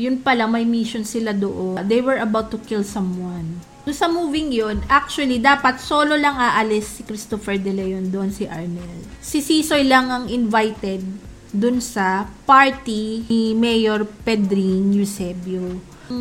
Yun 0.00 0.18
pala, 0.24 0.48
may 0.48 0.64
mission 0.64 1.04
sila 1.04 1.30
doon. 1.36 1.84
They 1.86 2.00
were 2.00 2.18
about 2.18 2.48
to 2.50 2.58
kill 2.58 2.82
someone. 2.82 3.60
So, 3.84 3.92
sa 3.92 4.08
moving 4.08 4.54
yun, 4.54 4.80
actually, 4.88 5.42
dapat 5.42 5.76
solo 5.82 6.16
lang 6.16 6.38
aalis 6.38 6.96
si 6.96 7.02
Christopher 7.04 7.60
De 7.60 7.74
Leon 7.74 8.08
doon, 8.08 8.32
si 8.32 8.48
Arnel. 8.48 9.04
Si 9.20 9.44
Sisoy 9.44 9.84
lang 9.84 10.08
ang 10.08 10.24
invited 10.30 11.04
dun 11.52 11.84
sa 11.84 12.26
party 12.48 13.28
ni 13.28 13.52
Mayor 13.52 14.08
Pedring 14.24 14.96
Eusebio. 14.96 15.78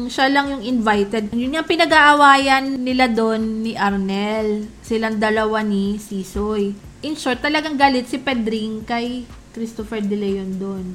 Siya 0.07 0.31
lang 0.31 0.51
yung 0.51 0.63
invited. 0.63 1.31
Yun 1.35 1.57
yung 1.59 1.67
pinag-aawayan 1.67 2.79
nila 2.79 3.11
doon 3.11 3.63
ni 3.63 3.75
Arnel. 3.75 4.67
Silang 4.83 5.19
dalawa 5.19 5.63
ni 5.63 5.99
Sisoy. 5.99 6.71
In 7.01 7.17
short, 7.17 7.43
talagang 7.43 7.75
galit 7.75 8.07
si 8.07 8.21
Pedring 8.21 8.87
kay 8.87 9.27
Christopher 9.51 9.99
De 9.99 10.15
Leon 10.15 10.61
doon. 10.61 10.85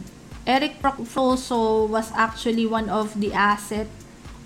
Eric 0.47 0.79
Procfoso 0.79 1.91
was 1.91 2.15
actually 2.15 2.65
one 2.65 2.87
of 2.87 3.13
the 3.19 3.35
asset 3.35 3.91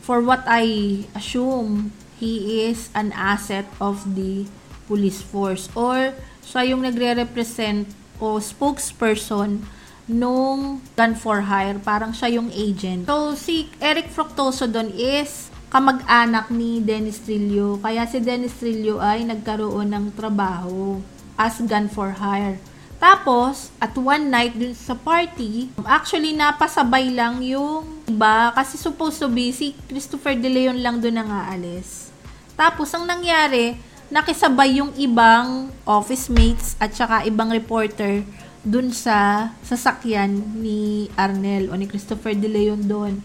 for 0.00 0.24
what 0.24 0.42
I 0.48 1.04
assume 1.12 1.92
he 2.16 2.64
is 2.66 2.88
an 2.96 3.12
asset 3.12 3.68
of 3.78 4.16
the 4.16 4.48
police 4.88 5.20
force 5.20 5.68
or 5.76 6.16
siya 6.40 6.72
yung 6.72 6.82
nagre-represent 6.82 7.86
o 8.16 8.40
spokesperson 8.40 9.62
nung 10.10 10.82
gun 10.98 11.14
for 11.14 11.46
hire. 11.46 11.78
Parang 11.78 12.10
siya 12.10 12.34
yung 12.42 12.50
agent. 12.50 13.06
So, 13.06 13.38
si 13.38 13.70
Eric 13.78 14.10
Fructoso 14.10 14.66
doon 14.66 14.90
is 14.98 15.48
kamag-anak 15.70 16.50
ni 16.50 16.82
Dennis 16.82 17.22
Trillo. 17.22 17.78
Kaya 17.78 18.02
si 18.10 18.18
Dennis 18.18 18.58
Trillo 18.58 18.98
ay 18.98 19.22
nagkaroon 19.22 19.94
ng 19.94 20.06
trabaho 20.18 20.98
as 21.38 21.62
gun 21.62 21.86
for 21.86 22.18
hire. 22.18 22.58
Tapos, 23.00 23.72
at 23.80 23.96
one 23.96 24.28
night 24.28 24.52
dun 24.52 24.76
sa 24.76 24.92
party, 24.92 25.72
actually 25.88 26.36
napasabay 26.36 27.08
lang 27.08 27.40
yung 27.40 28.04
iba 28.04 28.52
kasi 28.52 28.76
supposed 28.76 29.16
to 29.16 29.24
be 29.24 29.48
si 29.56 29.72
Christopher 29.88 30.36
De 30.36 30.52
Leon 30.52 30.76
lang 30.84 31.00
doon 31.00 31.24
ang 31.24 31.30
aalis. 31.32 32.12
Tapos, 32.60 32.92
ang 32.92 33.08
nangyari, 33.08 33.80
nakisabay 34.12 34.84
yung 34.84 34.92
ibang 35.00 35.72
office 35.88 36.28
mates 36.28 36.76
at 36.76 36.92
saka 36.92 37.24
ibang 37.24 37.48
reporter 37.48 38.20
dun 38.60 38.92
sa 38.92 39.50
sasakyan 39.64 40.60
ni 40.60 41.08
Arnel 41.16 41.72
o 41.72 41.76
ni 41.76 41.88
Christopher 41.88 42.36
De 42.36 42.48
Leon 42.48 42.84
doon. 42.84 43.20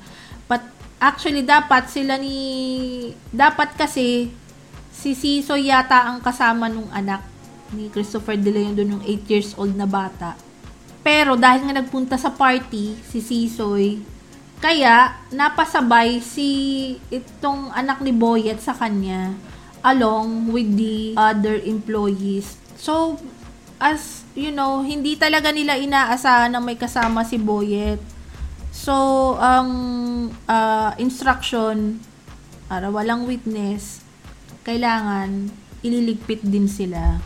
But 0.47 0.63
actually 1.01 1.43
dapat 1.43 1.91
sila 1.91 2.15
ni 2.15 2.37
dapat 3.35 3.75
kasi 3.75 4.31
si 4.95 5.11
Siso 5.11 5.59
yata 5.59 6.07
ang 6.07 6.23
kasama 6.23 6.71
nung 6.71 6.87
anak 6.95 7.19
ni 7.75 7.91
Christopher 7.91 8.39
De 8.39 8.51
Leon 8.51 8.77
doon 8.77 8.99
yung 8.99 9.03
8 9.03 9.31
years 9.31 9.51
old 9.59 9.75
na 9.75 9.87
bata. 9.87 10.39
Pero 11.05 11.37
dahil 11.37 11.67
nga 11.67 11.75
nagpunta 11.77 12.17
sa 12.17 12.33
party 12.33 12.97
si 13.05 13.21
Sisoy, 13.21 14.01
kaya 14.57 15.13
napasabay 15.29 16.23
si 16.23 16.49
itong 17.13 17.69
anak 17.75 18.01
ni 18.01 18.09
Boyet 18.15 18.57
sa 18.63 18.73
kanya 18.73 19.35
along 19.85 20.49
with 20.49 20.65
the 20.73 21.13
other 21.13 21.61
employees. 21.61 22.57
So 22.79 23.21
as 23.85 24.25
you 24.33 24.49
know, 24.49 24.81
hindi 24.81 25.13
talaga 25.13 25.53
nila 25.53 25.77
inaasahan 25.77 26.49
na 26.49 26.57
may 26.57 26.73
kasama 26.73 27.21
si 27.21 27.37
Boyet. 27.37 28.01
So, 28.73 29.37
ang 29.37 29.69
uh, 30.49 30.91
instruction, 30.97 32.01
para 32.65 32.89
walang 32.89 33.29
witness, 33.29 34.01
kailangan 34.65 35.53
ililigpit 35.85 36.41
din 36.41 36.65
sila. 36.65 37.21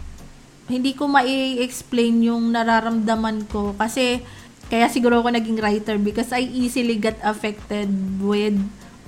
Hindi 0.67 0.93
ko 0.93 1.07
mai-explain 1.07 2.27
yung 2.27 2.51
nararamdaman 2.51 3.47
ko 3.47 3.73
kasi 3.73 4.21
kaya 4.69 4.85
siguro 4.91 5.23
ako 5.23 5.33
naging 5.33 5.57
writer 5.57 5.97
because 5.97 6.29
I 6.29 6.45
easily 6.45 7.01
get 7.01 7.17
affected 7.25 7.89
with 8.21 8.53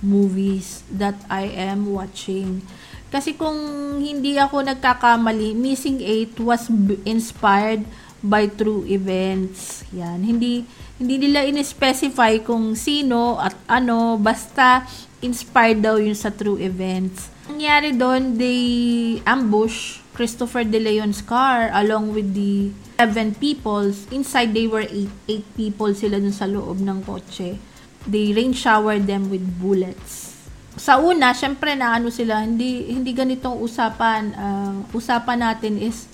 movies 0.01 0.81
that 0.89 1.13
I 1.29 1.51
am 1.53 1.85
watching. 1.93 2.65
Kasi 3.11 3.35
kung 3.35 3.59
hindi 3.99 4.39
ako 4.39 4.63
nagkakamali, 4.63 5.51
Missing 5.51 5.99
8 6.31 6.47
was 6.47 6.71
inspired 7.03 7.83
by 8.23 8.47
true 8.47 8.87
events. 8.87 9.83
Yan. 9.91 10.23
Hindi 10.23 10.63
hindi 10.95 11.27
nila 11.27 11.43
in-specify 11.43 12.39
kung 12.45 12.71
sino 12.77 13.35
at 13.35 13.57
ano, 13.67 14.15
basta 14.15 14.87
inspired 15.19 15.83
daw 15.83 15.99
yun 15.99 16.15
sa 16.15 16.31
true 16.31 16.55
events. 16.61 17.27
Nangyari 17.51 17.91
doon, 17.91 18.39
they 18.39 19.19
ambush 19.27 19.99
Christopher 20.15 20.63
De 20.63 20.79
Leon's 20.79 21.19
car 21.19 21.67
along 21.75 22.15
with 22.15 22.31
the 22.31 22.71
seven 22.95 23.35
people. 23.35 23.91
Inside, 24.13 24.55
they 24.55 24.71
were 24.71 24.87
eight, 24.87 25.11
eight 25.27 25.47
people 25.59 25.91
sila 25.91 26.21
dun 26.21 26.31
sa 26.31 26.47
loob 26.47 26.79
ng 26.79 27.03
kotse. 27.03 27.59
They 28.07 28.31
rain 28.31 28.55
showered 28.55 29.03
them 29.09 29.27
with 29.33 29.43
bullets 29.59 30.30
sa 30.79 30.99
una, 30.99 31.35
syempre 31.35 31.75
na 31.75 31.99
ano 31.99 32.07
sila, 32.07 32.47
hindi 32.47 32.87
hindi 32.87 33.11
ganitong 33.11 33.59
usapan. 33.59 34.31
Uh, 34.31 34.73
usapan 34.95 35.43
natin 35.43 35.75
is 35.81 36.07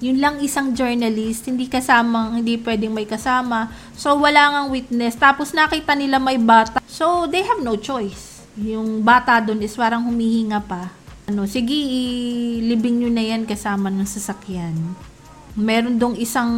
yun 0.00 0.16
lang 0.16 0.40
isang 0.40 0.72
journalist, 0.72 1.44
hindi 1.44 1.68
kasamang, 1.68 2.40
hindi 2.40 2.56
pwedeng 2.56 2.96
may 2.96 3.04
kasama. 3.04 3.68
So, 3.92 4.16
wala 4.16 4.48
ngang 4.48 4.68
witness. 4.72 5.12
Tapos, 5.12 5.52
nakita 5.52 5.92
nila 5.92 6.16
may 6.16 6.40
bata. 6.40 6.80
So, 6.88 7.28
they 7.28 7.44
have 7.44 7.60
no 7.60 7.76
choice. 7.76 8.40
Yung 8.56 9.04
bata 9.04 9.44
doon 9.44 9.60
is 9.60 9.76
parang 9.76 10.08
humihinga 10.08 10.64
pa. 10.64 10.88
Ano, 11.28 11.44
sige, 11.44 11.76
ilibing 12.56 13.04
nyo 13.04 13.12
na 13.12 13.22
yan 13.22 13.44
kasama 13.44 13.92
ng 13.92 14.08
sasakyan. 14.08 14.74
Meron 15.52 16.00
dong 16.00 16.16
isang 16.16 16.48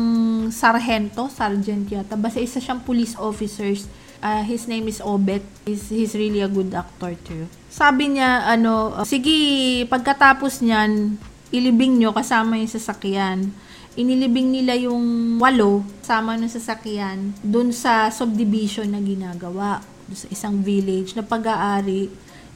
sarhento, 0.55 1.27
sergeant 1.27 1.91
yata. 1.91 2.15
Basta 2.15 2.39
isa 2.39 2.63
siyang 2.63 2.79
police 2.79 3.19
officers 3.19 3.91
Uh, 4.23 4.47
his 4.47 4.71
name 4.71 4.87
is 4.87 5.03
Obet. 5.03 5.43
He's, 5.67 5.91
he's 5.91 6.15
really 6.15 6.39
a 6.39 6.47
good 6.47 6.71
actor 6.71 7.19
too. 7.27 7.51
Sabi 7.67 8.15
niya, 8.15 8.47
ano, 8.47 8.95
sige, 9.03 9.83
pagkatapos 9.91 10.63
niyan, 10.63 11.19
ilibing 11.51 11.99
nyo 11.99 12.15
kasama 12.15 12.55
yung 12.55 12.71
sasakyan. 12.71 13.51
Inilibing 13.99 14.55
nila 14.55 14.79
yung 14.79 15.37
walo 15.43 15.83
kasama 16.01 16.39
ng 16.39 16.49
sasakyan 16.49 17.35
dun 17.43 17.75
sa 17.75 18.15
subdivision 18.15 18.95
na 18.95 19.03
ginagawa. 19.03 19.83
Sa 20.15 20.31
isang 20.31 20.63
village 20.63 21.19
na 21.19 21.27
pag-aari 21.27 22.07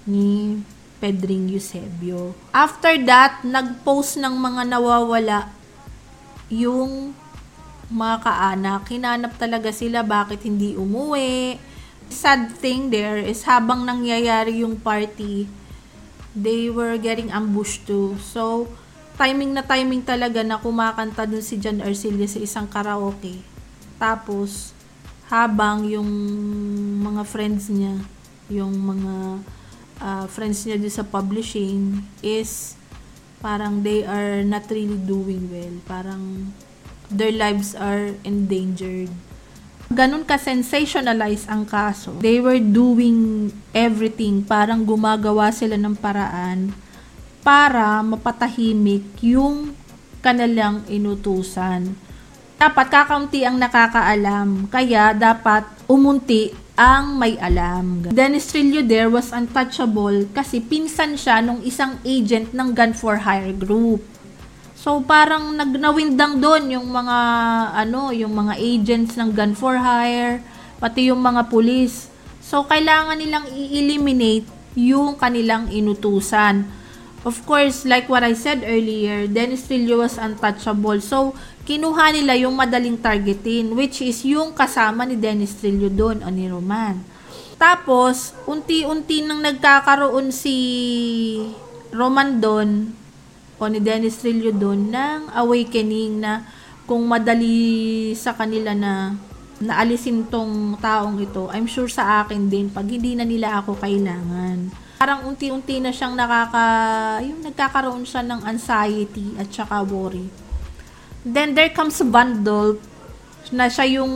ni 0.06 0.62
Pedring 1.02 1.50
Eusebio. 1.50 2.32
After 2.54 2.94
that, 3.04 3.42
nag-post 3.42 4.22
ng 4.22 4.32
mga 4.38 4.70
nawawala 4.70 5.50
yung 6.46 7.10
mga 7.86 8.16
kaanak, 8.22 8.82
hinanap 8.90 9.38
talaga 9.38 9.70
sila 9.70 10.02
bakit 10.02 10.42
hindi 10.42 10.74
umuwi. 10.74 11.58
Sad 12.10 12.54
thing 12.58 12.90
there 12.90 13.18
is 13.18 13.42
habang 13.46 13.86
nangyayari 13.86 14.62
yung 14.62 14.78
party, 14.78 15.46
they 16.34 16.70
were 16.70 16.98
getting 16.98 17.30
ambushed 17.30 17.86
too. 17.86 18.18
So, 18.22 18.70
timing 19.16 19.54
na 19.54 19.62
timing 19.62 20.02
talaga 20.02 20.42
na 20.42 20.58
kumakanta 20.58 21.26
dun 21.26 21.42
si 21.42 21.58
John 21.58 21.82
Arcilia 21.82 22.26
sa 22.26 22.42
isang 22.42 22.66
karaoke. 22.66 23.42
Tapos, 23.96 24.76
habang 25.26 25.86
yung 25.86 26.10
mga 27.02 27.22
friends 27.26 27.70
niya, 27.70 27.98
yung 28.46 28.74
mga 28.76 29.14
uh, 29.98 30.26
friends 30.30 30.62
niya 30.66 30.78
dun 30.78 30.92
sa 30.92 31.02
publishing 31.06 32.02
is 32.22 32.78
parang 33.42 33.82
they 33.82 34.02
are 34.06 34.42
not 34.42 34.66
really 34.70 34.98
doing 34.98 35.50
well. 35.50 35.74
Parang 35.86 36.50
their 37.10 37.34
lives 37.34 37.74
are 37.76 38.14
endangered. 38.26 39.10
Ganun 39.86 40.26
ka-sensationalize 40.26 41.46
ang 41.46 41.62
kaso. 41.62 42.18
They 42.18 42.42
were 42.42 42.58
doing 42.58 43.50
everything, 43.70 44.42
parang 44.42 44.82
gumagawa 44.82 45.54
sila 45.54 45.78
ng 45.78 45.94
paraan 45.94 46.74
para 47.46 48.02
mapatahimik 48.02 49.22
yung 49.22 49.78
kanilang 50.18 50.82
inutusan. 50.90 51.94
Dapat 52.58 52.86
kakaunti 52.90 53.46
ang 53.46 53.62
nakakaalam, 53.62 54.66
kaya 54.66 55.14
dapat 55.14 55.62
umunti 55.86 56.50
ang 56.74 57.16
may 57.16 57.38
alam. 57.38 58.02
Dennis 58.10 58.50
Trillo 58.50 58.82
there 58.82 59.06
was 59.06 59.30
untouchable 59.30 60.28
kasi 60.34 60.58
pinsan 60.60 61.14
siya 61.14 61.40
nung 61.40 61.62
isang 61.62 61.96
agent 62.02 62.52
ng 62.52 62.74
Gun 62.74 62.92
for 62.92 63.22
Hire 63.22 63.54
group. 63.54 64.02
So 64.86 65.02
parang 65.02 65.58
nagnawindang 65.58 66.38
doon 66.38 66.70
yung 66.78 66.86
mga 66.94 67.18
ano, 67.74 68.14
yung 68.14 68.30
mga 68.30 68.54
agents 68.54 69.18
ng 69.18 69.34
gun 69.34 69.58
for 69.58 69.74
hire, 69.74 70.38
pati 70.78 71.10
yung 71.10 71.18
mga 71.18 71.50
pulis. 71.50 72.06
So 72.38 72.62
kailangan 72.62 73.18
nilang 73.18 73.50
i-eliminate 73.50 74.46
yung 74.78 75.18
kanilang 75.18 75.74
inutusan. 75.74 76.70
Of 77.26 77.42
course, 77.42 77.82
like 77.82 78.06
what 78.06 78.22
I 78.22 78.38
said 78.38 78.62
earlier, 78.62 79.26
Dennis 79.26 79.66
Trillo 79.66 80.06
was 80.06 80.14
untouchable. 80.22 81.02
So, 81.02 81.34
kinuha 81.66 82.14
nila 82.14 82.38
yung 82.38 82.54
madaling 82.54 83.02
targetin, 83.02 83.74
which 83.74 83.98
is 83.98 84.22
yung 84.22 84.54
kasama 84.54 85.02
ni 85.02 85.18
Dennis 85.18 85.58
Trillo 85.58 85.90
doon 85.90 86.22
o 86.22 86.30
ni 86.30 86.46
Roman. 86.46 87.02
Tapos, 87.58 88.30
unti-unti 88.46 89.26
nang 89.26 89.42
nagkakaroon 89.42 90.30
si 90.30 90.54
Roman 91.90 92.38
doon, 92.38 92.94
o 93.56 93.68
ni 93.68 93.80
Dennis 93.80 94.20
Trillo 94.20 94.52
doon 94.52 94.92
ng 94.92 95.32
awakening 95.32 96.20
na 96.20 96.44
kung 96.84 97.02
madali 97.08 98.12
sa 98.14 98.36
kanila 98.36 98.76
na 98.76 99.16
naalisin 99.58 100.28
tong 100.28 100.76
taong 100.76 101.16
ito, 101.18 101.48
I'm 101.48 101.64
sure 101.64 101.88
sa 101.88 102.22
akin 102.22 102.52
din 102.52 102.68
pag 102.68 102.84
hindi 102.84 103.16
na 103.16 103.24
nila 103.24 103.64
ako 103.64 103.80
kailangan. 103.80 104.70
Parang 104.96 105.28
unti-unti 105.28 105.80
na 105.80 105.92
siyang 105.92 106.16
nakaka, 106.16 106.66
yung 107.24 107.40
nagkakaroon 107.44 108.04
siya 108.04 108.24
ng 108.24 108.40
anxiety 108.44 109.36
at 109.36 109.48
saka 109.52 109.84
worry. 109.84 110.28
Then 111.26 111.52
there 111.58 111.72
comes 111.72 112.00
Bundle 112.00 112.80
na 113.54 113.70
siya 113.70 114.00
yung 114.00 114.12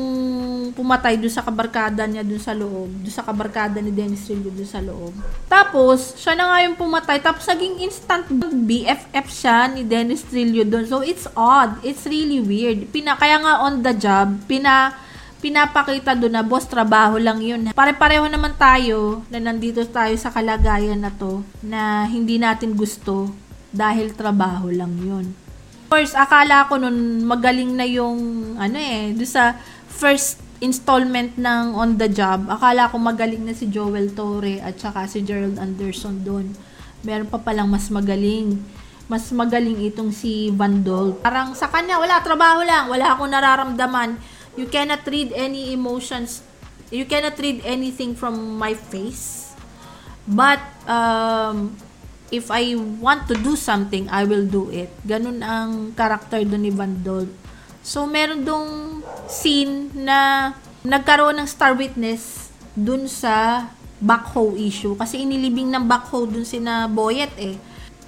pumatay 0.74 1.18
doon 1.18 1.30
sa 1.30 1.44
kabarkada 1.44 2.06
niya 2.06 2.26
doon 2.26 2.42
sa 2.42 2.54
loob, 2.54 2.90
doon 3.02 3.14
sa 3.14 3.26
kabarkada 3.26 3.78
ni 3.78 3.94
Dennis 3.94 4.26
Trillo 4.26 4.50
doon 4.50 4.70
sa 4.70 4.82
loob. 4.82 5.14
Tapos, 5.46 6.18
siya 6.18 6.34
na 6.34 6.50
nga 6.50 6.58
yung 6.66 6.76
pumatay, 6.78 7.18
tapos 7.22 7.46
naging 7.46 7.82
instant 7.84 8.26
BFF 8.66 9.26
siya 9.30 9.70
ni 9.70 9.86
Dennis 9.86 10.26
Trillo 10.26 10.66
doon. 10.66 10.84
So, 10.86 11.02
it's 11.02 11.30
odd. 11.34 11.78
It's 11.86 12.06
really 12.06 12.42
weird. 12.42 12.90
Pina, 12.90 13.14
kaya 13.14 13.38
nga 13.38 13.62
on 13.62 13.82
the 13.82 13.94
job, 13.94 14.34
pina, 14.46 14.94
pinapakita 15.38 16.14
doon 16.18 16.34
na, 16.38 16.44
boss, 16.46 16.66
trabaho 16.66 17.16
lang 17.18 17.38
yun. 17.42 17.70
Pare-pareho 17.72 18.26
naman 18.26 18.54
tayo 18.58 19.22
na 19.28 19.38
nandito 19.38 19.82
tayo 19.88 20.14
sa 20.18 20.30
kalagayan 20.30 21.00
na 21.00 21.10
to, 21.10 21.42
na 21.62 22.06
hindi 22.06 22.36
natin 22.38 22.74
gusto 22.74 23.30
dahil 23.70 24.10
trabaho 24.14 24.66
lang 24.70 24.98
yun 24.98 25.49
course, 25.90 26.14
akala 26.14 26.70
ko 26.70 26.78
nun 26.78 27.26
magaling 27.26 27.74
na 27.74 27.82
yung 27.82 28.54
ano 28.54 28.78
eh, 28.78 29.10
do 29.10 29.26
sa 29.26 29.58
first 29.90 30.38
installment 30.62 31.34
ng 31.34 31.74
On 31.74 31.98
the 31.98 32.06
Job, 32.06 32.46
akala 32.46 32.86
ko 32.86 32.96
magaling 33.02 33.42
na 33.42 33.56
si 33.56 33.66
Joel 33.66 34.14
Torre 34.14 34.62
at 34.62 34.78
saka 34.78 35.10
si 35.10 35.26
Gerald 35.26 35.58
Anderson 35.58 36.22
doon. 36.22 36.54
Meron 37.02 37.26
pa 37.26 37.42
palang 37.42 37.66
mas 37.66 37.90
magaling. 37.90 38.60
Mas 39.10 39.26
magaling 39.34 39.90
itong 39.90 40.14
si 40.14 40.54
Vandol. 40.54 41.18
Parang 41.18 41.50
sa 41.58 41.66
kanya, 41.66 41.98
wala, 41.98 42.22
trabaho 42.22 42.62
lang. 42.62 42.86
Wala 42.86 43.18
akong 43.18 43.32
nararamdaman. 43.32 44.14
You 44.54 44.70
cannot 44.70 45.02
read 45.08 45.34
any 45.34 45.74
emotions. 45.74 46.46
You 46.94 47.10
cannot 47.10 47.34
read 47.42 47.58
anything 47.66 48.14
from 48.14 48.54
my 48.54 48.78
face. 48.78 49.50
But, 50.30 50.62
um, 50.86 51.74
if 52.30 52.48
I 52.48 52.78
want 52.78 53.26
to 53.28 53.34
do 53.34 53.58
something, 53.58 54.06
I 54.08 54.22
will 54.24 54.46
do 54.46 54.70
it. 54.70 54.90
Ganun 55.02 55.42
ang 55.42 55.92
karakter 55.98 56.46
doon 56.46 56.62
ni 56.62 56.72
Van 56.72 56.94
Dolt. 57.02 57.30
So, 57.82 58.06
meron 58.06 58.46
dong 58.46 59.02
scene 59.26 59.90
na 59.94 60.50
nagkaroon 60.86 61.42
ng 61.42 61.48
star 61.50 61.74
witness 61.74 62.54
dun 62.72 63.10
sa 63.10 63.66
backhoe 64.00 64.56
issue. 64.56 64.94
Kasi 64.96 65.26
inilibing 65.26 65.68
ng 65.68 65.84
backhoe 65.84 66.30
dun 66.30 66.46
si 66.46 66.62
na 66.62 66.86
Boyet 66.86 67.34
eh. 67.36 67.58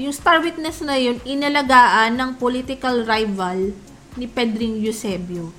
Yung 0.01 0.15
star 0.15 0.41
witness 0.41 0.81
na 0.81 0.97
yun, 0.97 1.21
inalagaan 1.27 2.17
ng 2.17 2.31
political 2.41 3.05
rival 3.05 3.77
ni 4.17 4.25
Pedring 4.25 4.81
Eusebio. 4.81 5.53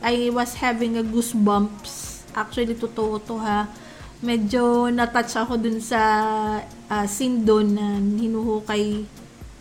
I 0.00 0.30
was 0.30 0.56
having 0.60 0.96
a 0.96 1.04
goosebumps. 1.04 2.22
Actually, 2.32 2.78
totoo 2.78 3.18
to 3.26 3.36
ha 3.42 3.66
medyo 4.20 4.92
natouch 4.92 5.32
ako 5.40 5.56
dun 5.56 5.80
sa 5.80 6.00
uh, 6.64 7.06
scene 7.08 7.44
doon 7.44 7.66
na 7.72 7.86
hinuhukay 7.96 9.04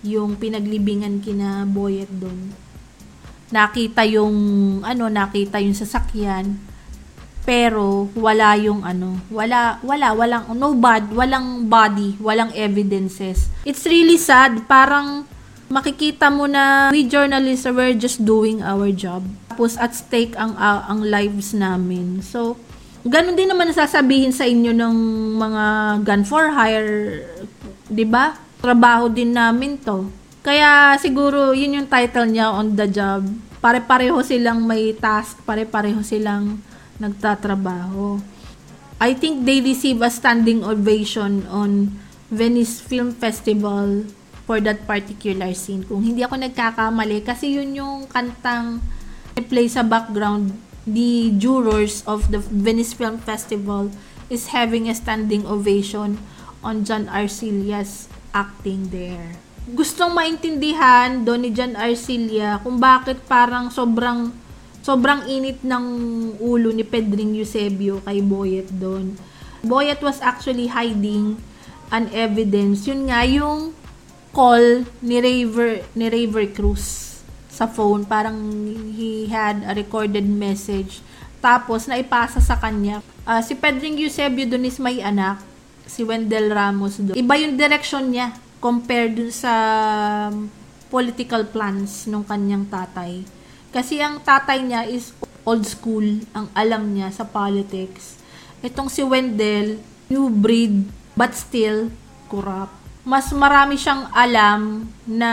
yung 0.04 0.40
pinaglibingan 0.40 1.20
kina 1.20 1.64
Boyet 1.68 2.12
doon. 2.12 2.52
Nakita 3.50 4.06
yung 4.06 4.36
ano, 4.86 5.10
nakita 5.10 5.58
yung 5.60 5.76
sasakyan 5.76 6.70
pero 7.50 8.06
wala 8.14 8.54
yung 8.62 8.86
ano, 8.86 9.18
wala 9.34 9.82
wala 9.82 10.14
walang 10.14 10.54
no 10.54 10.78
bad, 10.78 11.10
walang 11.10 11.66
body, 11.66 12.14
walang 12.22 12.54
evidences. 12.54 13.50
It's 13.66 13.90
really 13.90 14.22
sad, 14.22 14.70
parang 14.70 15.26
makikita 15.66 16.30
mo 16.30 16.46
na 16.46 16.94
we 16.94 17.10
journalists 17.10 17.66
were 17.66 17.96
just 17.98 18.22
doing 18.22 18.62
our 18.62 18.94
job. 18.94 19.26
Tapos 19.50 19.82
at 19.82 19.98
stake 19.98 20.38
ang 20.38 20.54
uh, 20.60 20.86
ang 20.86 21.02
lives 21.02 21.58
namin. 21.58 22.22
So 22.22 22.60
Ganon 23.08 23.36
din 23.38 23.48
naman 23.48 23.72
sasabihin 23.72 24.36
sa 24.36 24.44
inyo 24.44 24.76
ng 24.76 24.96
mga 25.40 25.64
gun 26.04 26.24
for 26.28 26.52
hire, 26.52 27.24
'di 27.88 28.06
ba? 28.08 28.50
trabaho 28.60 29.08
din 29.08 29.32
namin 29.32 29.80
to. 29.80 30.12
Kaya 30.44 30.96
siguro 31.00 31.52
yun 31.56 31.84
yung 31.84 31.90
title 31.90 32.32
niya 32.32 32.52
on 32.52 32.76
the 32.76 32.88
job. 32.88 33.24
Pare-pareho 33.60 34.20
silang 34.24 34.64
may 34.64 34.96
task, 34.96 35.44
pare-pareho 35.44 36.00
silang 36.00 36.64
nagtatrabaho. 37.00 38.20
I 39.00 39.16
think 39.16 39.48
they 39.48 39.64
receive 39.64 40.00
a 40.04 40.12
standing 40.12 40.64
ovation 40.64 41.48
on 41.48 41.96
Venice 42.28 42.84
Film 42.84 43.16
Festival 43.16 44.08
for 44.44 44.60
that 44.64 44.84
particular 44.84 45.52
scene. 45.56 45.88
Kung 45.88 46.04
hindi 46.04 46.24
ako 46.24 46.40
nagkakamali, 46.40 47.24
kasi 47.24 47.56
yun 47.56 47.80
yung 47.80 48.08
kantang 48.12 48.84
play 49.48 49.72
sa 49.72 49.88
background, 49.88 50.52
the 50.94 51.34
jurors 51.38 52.02
of 52.10 52.32
the 52.34 52.40
Venice 52.40 52.94
Film 52.94 53.18
Festival 53.22 53.92
is 54.30 54.54
having 54.54 54.90
a 54.90 54.96
standing 54.96 55.46
ovation 55.46 56.22
on 56.62 56.86
John 56.86 57.10
Arcelia's 57.10 58.10
acting 58.34 58.94
there. 58.94 59.38
Gustong 59.70 60.18
maintindihan 60.18 61.22
doon 61.22 61.46
ni 61.46 61.50
John 61.54 61.78
Arcelia 61.78 62.58
kung 62.66 62.82
bakit 62.82 63.22
parang 63.30 63.70
sobrang 63.70 64.34
sobrang 64.82 65.30
init 65.30 65.62
ng 65.62 65.86
ulo 66.42 66.74
ni 66.74 66.82
Pedring 66.82 67.38
Eusebio 67.38 68.02
kay 68.02 68.24
Boyet 68.26 68.70
doon. 68.74 69.14
Boyet 69.62 70.02
was 70.02 70.24
actually 70.24 70.72
hiding 70.72 71.38
an 71.94 72.10
evidence. 72.16 72.88
Yun 72.88 73.12
nga, 73.12 73.22
yung 73.28 73.76
call 74.32 74.88
ni 75.04 75.20
Raver, 75.20 75.84
ni 75.94 76.06
Raver 76.08 76.48
Cruz 76.54 77.09
sa 77.60 77.68
phone. 77.68 78.08
Parang 78.08 78.40
he 78.96 79.28
had 79.28 79.68
a 79.68 79.76
recorded 79.76 80.24
message. 80.24 81.04
Tapos, 81.44 81.92
naipasa 81.92 82.40
sa 82.40 82.56
kanya. 82.56 83.04
Uh, 83.28 83.44
si 83.44 83.60
Pedring 83.60 84.00
Eusebio 84.00 84.48
doon 84.48 84.64
is 84.64 84.80
may 84.80 85.04
anak. 85.04 85.44
Si 85.84 86.08
Wendell 86.08 86.56
Ramos 86.56 86.96
doon. 87.04 87.20
Iba 87.20 87.36
yung 87.36 87.60
direction 87.60 88.16
niya 88.16 88.32
compared 88.64 89.20
dun 89.20 89.32
sa 89.36 89.52
political 90.88 91.44
plans 91.52 92.08
ng 92.08 92.24
kanyang 92.24 92.64
tatay 92.72 93.28
kasi 93.70 94.02
ang 94.02 94.18
tatay 94.18 94.66
niya 94.66 94.90
is 94.90 95.14
old 95.46 95.62
school, 95.62 96.04
ang 96.34 96.50
alam 96.58 96.90
niya 96.90 97.14
sa 97.14 97.22
politics. 97.22 98.18
Itong 98.66 98.90
si 98.90 99.06
Wendell, 99.06 99.78
new 100.10 100.26
breed, 100.34 100.90
but 101.14 101.38
still 101.38 101.94
corrupt. 102.26 102.74
Mas 103.06 103.30
marami 103.30 103.78
siyang 103.78 104.10
alam 104.10 104.90
na 105.06 105.32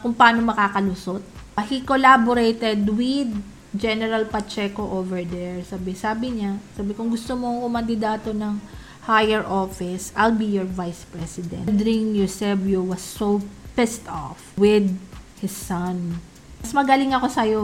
kung 0.00 0.16
paano 0.16 0.40
makakalusot. 0.40 1.20
He 1.64 1.80
collaborated 1.82 2.84
with 2.92 3.32
General 3.72 4.28
Pacheco 4.28 4.86
over 4.86 5.24
there. 5.24 5.64
Sabi, 5.64 5.96
sabi 5.96 6.36
niya, 6.36 6.60
sabi 6.76 6.92
kung 6.92 7.08
gusto 7.08 7.34
mo 7.34 7.64
kumandidato 7.64 8.30
ng 8.36 8.60
higher 9.08 9.42
office, 9.42 10.12
I'll 10.14 10.36
be 10.36 10.46
your 10.46 10.68
vice 10.68 11.08
president. 11.08 11.66
Pedring 11.66 12.14
Eusebio 12.14 12.84
was 12.84 13.02
so 13.02 13.42
pissed 13.74 14.06
off 14.06 14.54
with 14.54 14.94
his 15.40 15.52
son 15.52 16.22
mas 16.66 16.74
magaling 16.74 17.14
ako 17.14 17.26
sa'yo. 17.30 17.62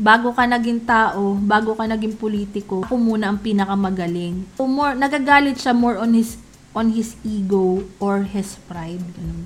Bago 0.00 0.32
ka 0.32 0.48
naging 0.48 0.88
tao, 0.88 1.36
bago 1.36 1.76
ka 1.76 1.84
naging 1.84 2.16
politiko, 2.16 2.80
ako 2.80 2.96
muna 2.96 3.28
ang 3.28 3.36
pinakamagaling. 3.44 4.48
So 4.56 4.64
more, 4.64 4.96
nagagalit 4.96 5.60
siya 5.60 5.76
more 5.76 6.00
on 6.00 6.16
his 6.16 6.40
on 6.72 6.96
his 6.96 7.12
ego 7.20 7.84
or 8.00 8.24
his 8.24 8.56
pride. 8.70 9.04
Ganun. 9.04 9.44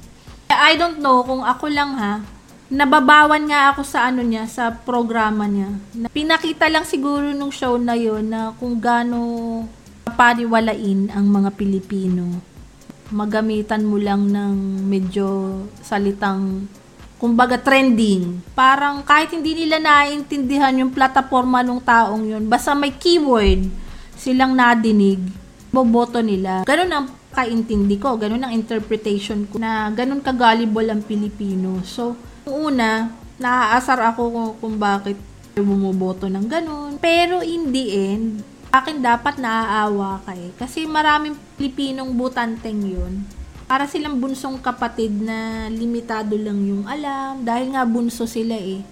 I 0.55 0.78
don't 0.78 1.02
know 1.02 1.26
kung 1.26 1.42
ako 1.42 1.66
lang 1.66 1.98
ha, 1.98 2.22
nababawan 2.72 3.44
nga 3.52 3.76
ako 3.76 3.85
sa 3.85 4.08
ano 4.08 4.24
niya, 4.24 4.48
sa 4.48 4.72
programa 4.72 5.44
niya. 5.44 5.76
Pinakita 6.08 6.72
lang 6.72 6.88
siguro 6.88 7.37
nung 7.37 7.52
show 7.52 7.76
na 7.76 7.92
yon 7.92 8.32
na 8.32 8.56
kung 8.56 8.80
gaano 8.80 9.20
paniwalain 10.16 11.12
ang 11.12 11.26
mga 11.28 11.52
Pilipino. 11.52 12.40
Magamitan 13.12 13.85
mo 13.85 14.00
lang 14.00 14.32
ng 14.32 14.88
medyo 14.88 15.61
salitang 15.85 16.64
kumbaga 17.20 17.61
trending. 17.61 18.40
Parang 18.56 19.04
kahit 19.04 19.37
hindi 19.37 19.52
nila 19.52 19.76
naiintindihan 19.76 20.80
yung 20.80 20.96
plataforma 20.96 21.61
ng 21.61 21.85
taong 21.85 22.24
yun, 22.24 22.48
basta 22.48 22.72
may 22.72 22.96
keyword 22.96 23.68
silang 24.16 24.56
nadinig, 24.56 25.20
boboto 25.68 26.24
nila. 26.24 26.64
Ganun 26.64 26.88
ang 26.88 27.06
kaintindi 27.37 28.00
ko, 28.00 28.16
ganun 28.16 28.48
ang 28.48 28.56
interpretation 28.56 29.44
ko 29.44 29.61
na 29.61 29.92
ganun 29.92 30.24
kagullible 30.24 30.88
ang 30.88 31.04
Pilipino. 31.04 31.85
So, 31.85 32.16
una, 32.46 33.12
naaasar 33.38 34.00
ako 34.14 34.55
kung, 34.59 34.76
bakit 34.78 35.18
bumoboto 35.52 36.26
ng 36.26 36.46
ganun. 36.48 36.92
Pero 36.98 37.44
in 37.44 37.70
the 37.70 37.85
end, 37.92 38.26
akin 38.72 39.05
dapat 39.05 39.37
naaawa 39.37 40.24
ka 40.24 40.33
eh. 40.33 40.50
Kasi 40.57 40.88
maraming 40.88 41.37
Pilipinong 41.61 42.11
butanteng 42.16 42.83
yun 42.83 43.22
para 43.68 43.88
silang 43.88 44.20
bunsong 44.20 44.61
kapatid 44.61 45.12
na 45.22 45.68
limitado 45.72 46.37
lang 46.37 46.61
yung 46.61 46.85
alam 46.85 47.40
dahil 47.40 47.72
nga 47.72 47.88
bunso 47.88 48.28
sila 48.28 48.52
eh. 48.52 48.85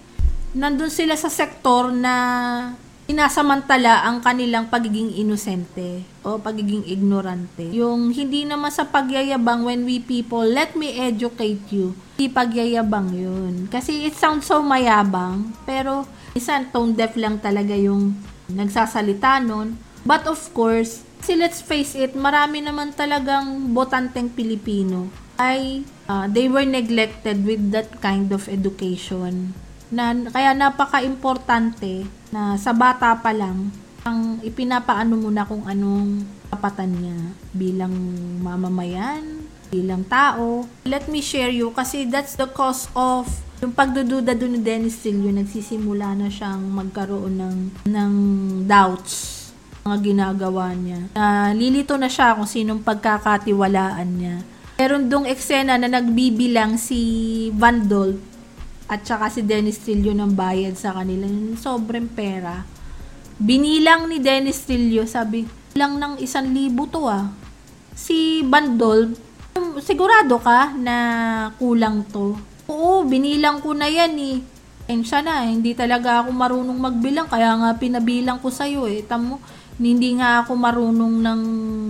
Nandun 0.57 0.89
sila 0.89 1.13
sa 1.13 1.29
sektor 1.29 1.93
na 1.93 2.13
inasamantala 3.09 4.05
ang 4.05 4.21
kanilang 4.21 4.69
pagiging 4.69 5.17
inosente 5.17 6.05
o 6.21 6.37
pagiging 6.37 6.85
ignorante. 6.85 7.65
Yung 7.73 8.13
hindi 8.13 8.45
naman 8.45 8.69
sa 8.69 8.85
pagyayabang 8.85 9.65
when 9.65 9.83
we 9.83 9.97
people, 9.97 10.45
let 10.45 10.77
me 10.77 10.93
educate 11.01 11.65
you. 11.73 11.97
Hindi 12.17 12.29
pagyayabang 12.29 13.09
yun. 13.13 13.53
Kasi 13.67 14.05
it 14.05 14.13
sounds 14.13 14.45
so 14.45 14.61
mayabang, 14.61 15.51
pero 15.65 16.05
isang 16.37 16.69
tone 16.69 16.93
deaf 16.93 17.17
lang 17.17 17.41
talaga 17.41 17.73
yung 17.73 18.13
nagsasalita 18.51 19.41
nun. 19.41 19.75
But 20.05 20.25
of 20.29 20.41
course, 20.53 21.05
kasi 21.21 21.37
let's 21.37 21.61
face 21.61 21.93
it, 21.93 22.17
marami 22.17 22.65
naman 22.65 22.97
talagang 22.97 23.69
botanteng 23.77 24.33
Pilipino 24.33 25.13
ay 25.37 25.85
uh, 26.09 26.25
they 26.25 26.49
were 26.49 26.65
neglected 26.65 27.45
with 27.45 27.73
that 27.73 28.01
kind 28.01 28.33
of 28.33 28.49
education. 28.49 29.53
Na, 29.93 30.15
kaya 30.33 30.57
napaka-importante 30.57 32.09
na 32.31 32.55
sa 32.55 32.71
bata 32.71 33.13
pa 33.19 33.35
lang 33.35 33.69
ang 34.01 34.41
ipinapaano 34.41 35.13
mo 35.13 35.29
na 35.29 35.45
kung 35.45 35.61
anong 35.69 36.25
kapatan 36.49 36.89
niya 36.89 37.19
bilang 37.53 37.93
mamamayan, 38.41 39.45
bilang 39.69 40.01
tao. 40.09 40.65
Let 40.89 41.05
me 41.05 41.21
share 41.21 41.53
you 41.53 41.69
kasi 41.69 42.09
that's 42.09 42.33
the 42.33 42.49
cause 42.49 42.89
of 42.97 43.29
yung 43.61 43.77
pagdududa 43.77 44.33
doon 44.33 44.57
ni 44.57 44.61
Dennis 44.65 45.05
Trillo, 45.05 45.29
nagsisimula 45.29 46.17
na 46.17 46.33
siyang 46.33 46.65
magkaroon 46.65 47.37
ng, 47.37 47.57
ng 47.85 48.13
doubts 48.65 49.41
mga 49.81 49.97
ginagawa 50.01 50.73
niya. 50.77 51.09
Uh, 51.17 51.53
lilito 51.57 51.97
na 51.97 52.09
siya 52.09 52.37
kung 52.37 52.49
sinong 52.49 52.81
pagkakatiwalaan 52.85 54.09
niya. 54.13 54.35
Meron 54.77 55.09
dong 55.09 55.25
eksena 55.29 55.77
na 55.77 55.89
nagbibilang 55.89 56.77
si 56.77 57.49
Vandol 57.53 58.17
at 58.91 59.07
saka 59.07 59.31
si 59.31 59.39
Dennis 59.39 59.79
Trillo 59.79 60.11
ng 60.11 60.35
bayad 60.35 60.75
sa 60.75 60.91
kanila. 60.91 61.23
Sobrang 61.55 62.11
pera. 62.11 62.67
Binilang 63.39 64.11
ni 64.11 64.19
Dennis 64.19 64.67
Trillo, 64.67 65.07
sabi, 65.07 65.47
lang 65.79 65.95
ng 65.95 66.19
isang 66.19 66.51
libo 66.51 66.83
to 66.91 67.07
ah. 67.07 67.31
Si 67.95 68.43
Bandol, 68.43 69.15
sigurado 69.79 70.35
ka 70.43 70.75
na 70.75 70.95
kulang 71.55 72.03
to? 72.11 72.35
Oo, 72.67 73.07
binilang 73.07 73.63
ko 73.63 73.71
na 73.71 73.87
yan 73.87 74.11
eh. 74.19 74.37
Ensya 74.91 75.23
na, 75.23 75.47
hindi 75.47 75.71
talaga 75.71 76.19
ako 76.19 76.35
marunong 76.35 76.75
magbilang, 76.75 77.31
kaya 77.31 77.55
nga 77.63 77.71
pinabilang 77.79 78.43
ko 78.43 78.51
sa'yo 78.51 78.91
eh. 78.91 79.07
Tamo, 79.07 79.39
hindi 79.79 80.19
nga 80.19 80.43
ako 80.43 80.51
marunong 80.59 81.23
ng 81.23 81.41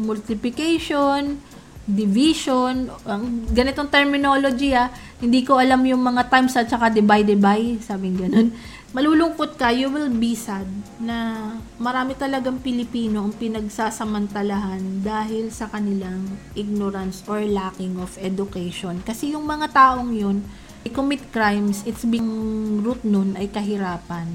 multiplication, 0.06 1.42
division, 1.92 2.88
ang 3.04 3.46
ganitong 3.52 3.92
terminology 3.92 4.72
ah, 4.72 4.90
hindi 5.20 5.44
ko 5.44 5.60
alam 5.60 5.84
yung 5.86 6.02
mga 6.02 6.32
times 6.32 6.56
at 6.58 6.72
saka 6.72 6.90
divide 6.90 7.38
by, 7.38 7.78
sabing 7.84 8.18
ganun. 8.18 8.50
Malulungkot 8.92 9.56
ka, 9.56 9.72
you 9.72 9.88
will 9.88 10.12
be 10.12 10.36
sad 10.36 10.68
na 11.00 11.48
marami 11.80 12.12
talagang 12.12 12.60
Pilipino 12.60 13.24
ang 13.24 13.32
pinagsasamantalahan 13.32 15.00
dahil 15.00 15.48
sa 15.48 15.72
kanilang 15.72 16.28
ignorance 16.60 17.24
or 17.32 17.40
lacking 17.40 17.96
of 18.04 18.12
education. 18.20 19.00
Kasi 19.08 19.32
yung 19.32 19.48
mga 19.48 19.72
taong 19.72 20.12
yun, 20.12 20.44
i-commit 20.84 21.24
crimes, 21.32 21.88
it's 21.88 22.04
being 22.04 22.84
root 22.84 23.00
nun 23.08 23.40
ay 23.40 23.48
kahirapan 23.48 24.28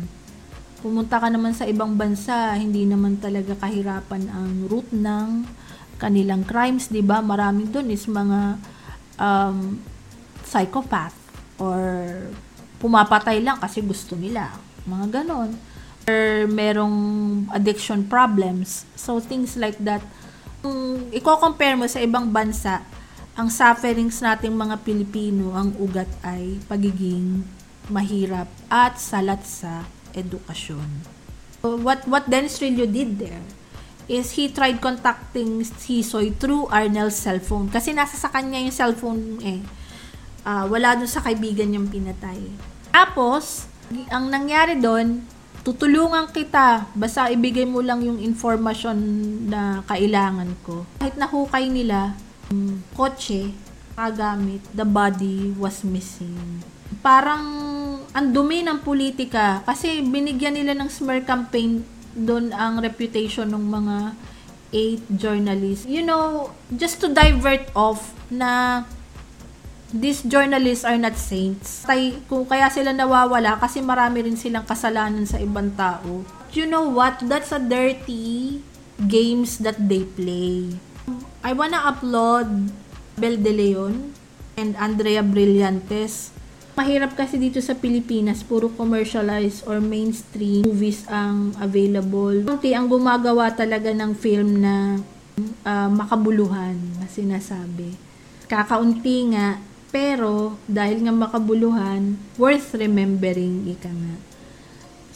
pumunta 0.86 1.18
ka 1.18 1.26
naman 1.26 1.50
sa 1.50 1.66
ibang 1.66 1.98
bansa, 1.98 2.54
hindi 2.54 2.86
naman 2.86 3.18
talaga 3.18 3.58
kahirapan 3.58 4.30
ang 4.30 4.70
root 4.70 4.86
ng 4.94 5.42
kanilang 5.96 6.44
crimes, 6.44 6.88
'di 6.92 7.02
ba? 7.04 7.20
Maraming 7.24 7.72
doon 7.72 7.88
is 7.92 8.04
mga 8.08 8.60
um, 9.20 9.80
psychopath 10.46 11.16
or 11.56 11.80
pumapatay 12.78 13.40
lang 13.40 13.58
kasi 13.58 13.80
gusto 13.80 14.14
nila. 14.14 14.52
Mga 14.84 15.22
ganon. 15.22 15.56
Or 16.06 16.46
merong 16.46 16.96
addiction 17.50 18.06
problems. 18.06 18.86
So, 18.94 19.18
things 19.18 19.58
like 19.58 19.74
that. 19.82 20.04
Kung 20.62 21.10
i-compare 21.10 21.74
mo 21.74 21.90
sa 21.90 21.98
ibang 21.98 22.30
bansa, 22.30 22.86
ang 23.34 23.50
sufferings 23.50 24.22
nating 24.22 24.54
mga 24.54 24.86
Pilipino, 24.86 25.52
ang 25.52 25.74
ugat 25.76 26.08
ay 26.22 26.62
pagiging 26.70 27.42
mahirap 27.90 28.48
at 28.70 28.96
salat 28.96 29.42
sa 29.44 29.84
edukasyon. 30.16 31.04
So 31.60 31.76
what 31.76 32.06
what 32.06 32.30
Dennis 32.30 32.58
Trillo 32.62 32.86
did 32.86 33.18
there 33.20 33.42
is 34.06 34.34
he 34.38 34.50
tried 34.50 34.78
contacting 34.78 35.66
si 35.66 36.02
Soy 36.02 36.30
through 36.30 36.70
Arnel's 36.70 37.18
cellphone. 37.18 37.66
Kasi 37.70 37.90
nasa 37.90 38.14
sa 38.14 38.30
kanya 38.30 38.62
yung 38.62 38.74
cellphone 38.74 39.42
eh. 39.42 39.60
Uh, 40.46 40.64
wala 40.70 40.94
dun 40.94 41.10
sa 41.10 41.22
kaibigan 41.22 41.66
niyang 41.66 41.90
pinatay. 41.90 42.38
Tapos, 42.94 43.66
ang 44.10 44.30
nangyari 44.30 44.78
doon, 44.78 45.26
tutulungan 45.66 46.30
kita. 46.30 46.86
Basta 46.94 47.26
ibigay 47.34 47.66
mo 47.66 47.82
lang 47.82 47.98
yung 48.06 48.22
information 48.22 48.94
na 49.50 49.82
kailangan 49.90 50.54
ko. 50.62 50.86
Kahit 51.02 51.18
nahukay 51.18 51.66
nila, 51.66 52.14
yung 52.54 52.78
kotse, 52.94 53.50
kagamit, 53.98 54.62
the 54.70 54.86
body 54.86 55.50
was 55.58 55.82
missing. 55.82 56.62
Parang 57.02 57.42
ang 58.14 58.26
dumi 58.30 58.62
ng 58.62 58.86
politika 58.86 59.66
kasi 59.66 59.98
binigyan 60.06 60.54
nila 60.54 60.78
ng 60.78 60.86
smear 60.86 61.26
campaign 61.26 61.82
doon 62.16 62.50
ang 62.56 62.80
reputation 62.80 63.46
ng 63.52 63.64
mga 63.68 63.96
eight 64.72 65.04
journalists. 65.12 65.84
You 65.84 66.02
know, 66.02 66.50
just 66.74 66.98
to 67.04 67.12
divert 67.12 67.68
off 67.76 68.16
na 68.32 68.82
these 69.94 70.24
journalists 70.26 70.82
are 70.82 70.98
not 70.98 71.14
saints. 71.14 71.86
Tay, 71.86 72.18
kung 72.26 72.48
kaya 72.48 72.66
sila 72.72 72.90
nawawala 72.90 73.60
kasi 73.62 73.78
marami 73.84 74.26
rin 74.26 74.36
silang 74.36 74.66
kasalanan 74.66 75.28
sa 75.28 75.38
ibang 75.38 75.70
tao. 75.78 76.26
You 76.50 76.66
know 76.66 76.88
what? 76.88 77.20
That's 77.22 77.52
a 77.52 77.60
dirty 77.60 78.64
games 79.04 79.60
that 79.62 79.76
they 79.76 80.08
play. 80.08 80.80
I 81.44 81.52
wanna 81.54 81.78
upload 81.86 82.72
Bel 83.14 83.36
De 83.38 83.52
Leon 83.52 84.16
and 84.58 84.74
Andrea 84.80 85.22
Brillantes. 85.22 86.35
Mahirap 86.76 87.16
kasi 87.16 87.40
dito 87.40 87.56
sa 87.64 87.72
Pilipinas, 87.72 88.44
puro 88.44 88.68
commercialized 88.68 89.64
or 89.64 89.80
mainstream 89.80 90.60
movies 90.68 91.08
ang 91.08 91.56
available. 91.56 92.44
Okay, 92.60 92.76
ang 92.76 92.92
gumagawa 92.92 93.48
talaga 93.48 93.96
ng 93.96 94.12
film 94.12 94.60
na 94.60 95.00
uh, 95.64 95.88
makabuluhan 95.88 96.76
na 97.00 97.08
sinasabi. 97.08 97.96
Kakaunti 98.44 99.32
nga, 99.32 99.56
pero 99.88 100.60
dahil 100.68 101.00
nga 101.08 101.16
makabuluhan, 101.16 102.20
worth 102.36 102.76
remembering 102.76 103.64
ika 103.72 103.88
nga. 103.88 104.14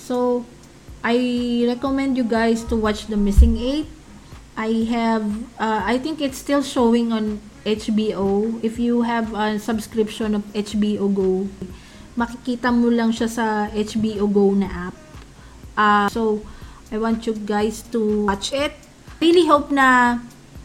So, 0.00 0.48
I 1.04 1.20
recommend 1.68 2.16
you 2.16 2.24
guys 2.24 2.64
to 2.72 2.74
watch 2.80 3.04
The 3.12 3.20
Missing 3.20 3.60
Eight. 3.60 3.88
I 4.56 4.88
have, 4.88 5.28
uh, 5.60 5.84
I 5.84 6.00
think 6.00 6.24
it's 6.24 6.40
still 6.40 6.64
showing 6.64 7.12
on 7.12 7.36
HBO. 7.64 8.58
If 8.64 8.78
you 8.78 9.02
have 9.02 9.34
a 9.34 9.58
subscription 9.58 10.34
of 10.34 10.42
HBO 10.52 11.06
Go, 11.12 11.48
makikita 12.16 12.72
mo 12.72 12.88
lang 12.88 13.12
siya 13.12 13.28
sa 13.28 13.46
HBO 13.72 14.26
Go 14.30 14.52
na 14.56 14.90
app. 14.90 14.96
Uh, 15.76 16.08
so, 16.12 16.44
I 16.90 16.98
want 16.98 17.24
you 17.24 17.34
guys 17.34 17.86
to 17.94 18.26
watch 18.26 18.50
it. 18.50 18.74
Really 19.22 19.46
hope 19.46 19.70
na 19.70 20.18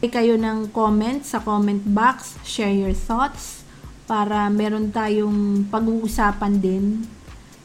kayo 0.06 0.38
ng 0.38 0.70
comment 0.70 1.26
sa 1.26 1.42
comment 1.42 1.82
box, 1.82 2.38
share 2.46 2.74
your 2.74 2.94
thoughts 2.94 3.66
para 4.06 4.54
meron 4.54 4.94
tayong 4.94 5.66
pag-uusapan 5.74 6.62
din 6.62 7.10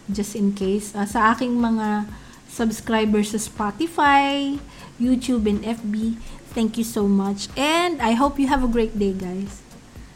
just 0.09 0.33
in 0.35 0.57
case 0.57 0.97
uh, 0.97 1.05
sa 1.05 1.37
aking 1.37 1.61
mga 1.61 2.09
subscribers 2.51 3.31
sa 3.37 3.39
Spotify, 3.39 4.59
YouTube 4.99 5.47
and 5.47 5.63
FB. 5.63 6.19
Thank 6.51 6.79
you 6.79 6.85
so 6.85 7.07
much. 7.07 7.49
And 7.57 8.03
I 8.03 8.13
hope 8.13 8.39
you 8.39 8.49
have 8.49 8.65
a 8.65 8.69
great 8.69 8.99
day, 8.99 9.13
guys. 9.13 9.63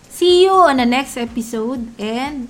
See 0.09 0.44
you 0.44 0.53
on 0.53 0.79
the 0.79 0.87
next 0.87 1.16
episode 1.16 1.88
and. 2.01 2.49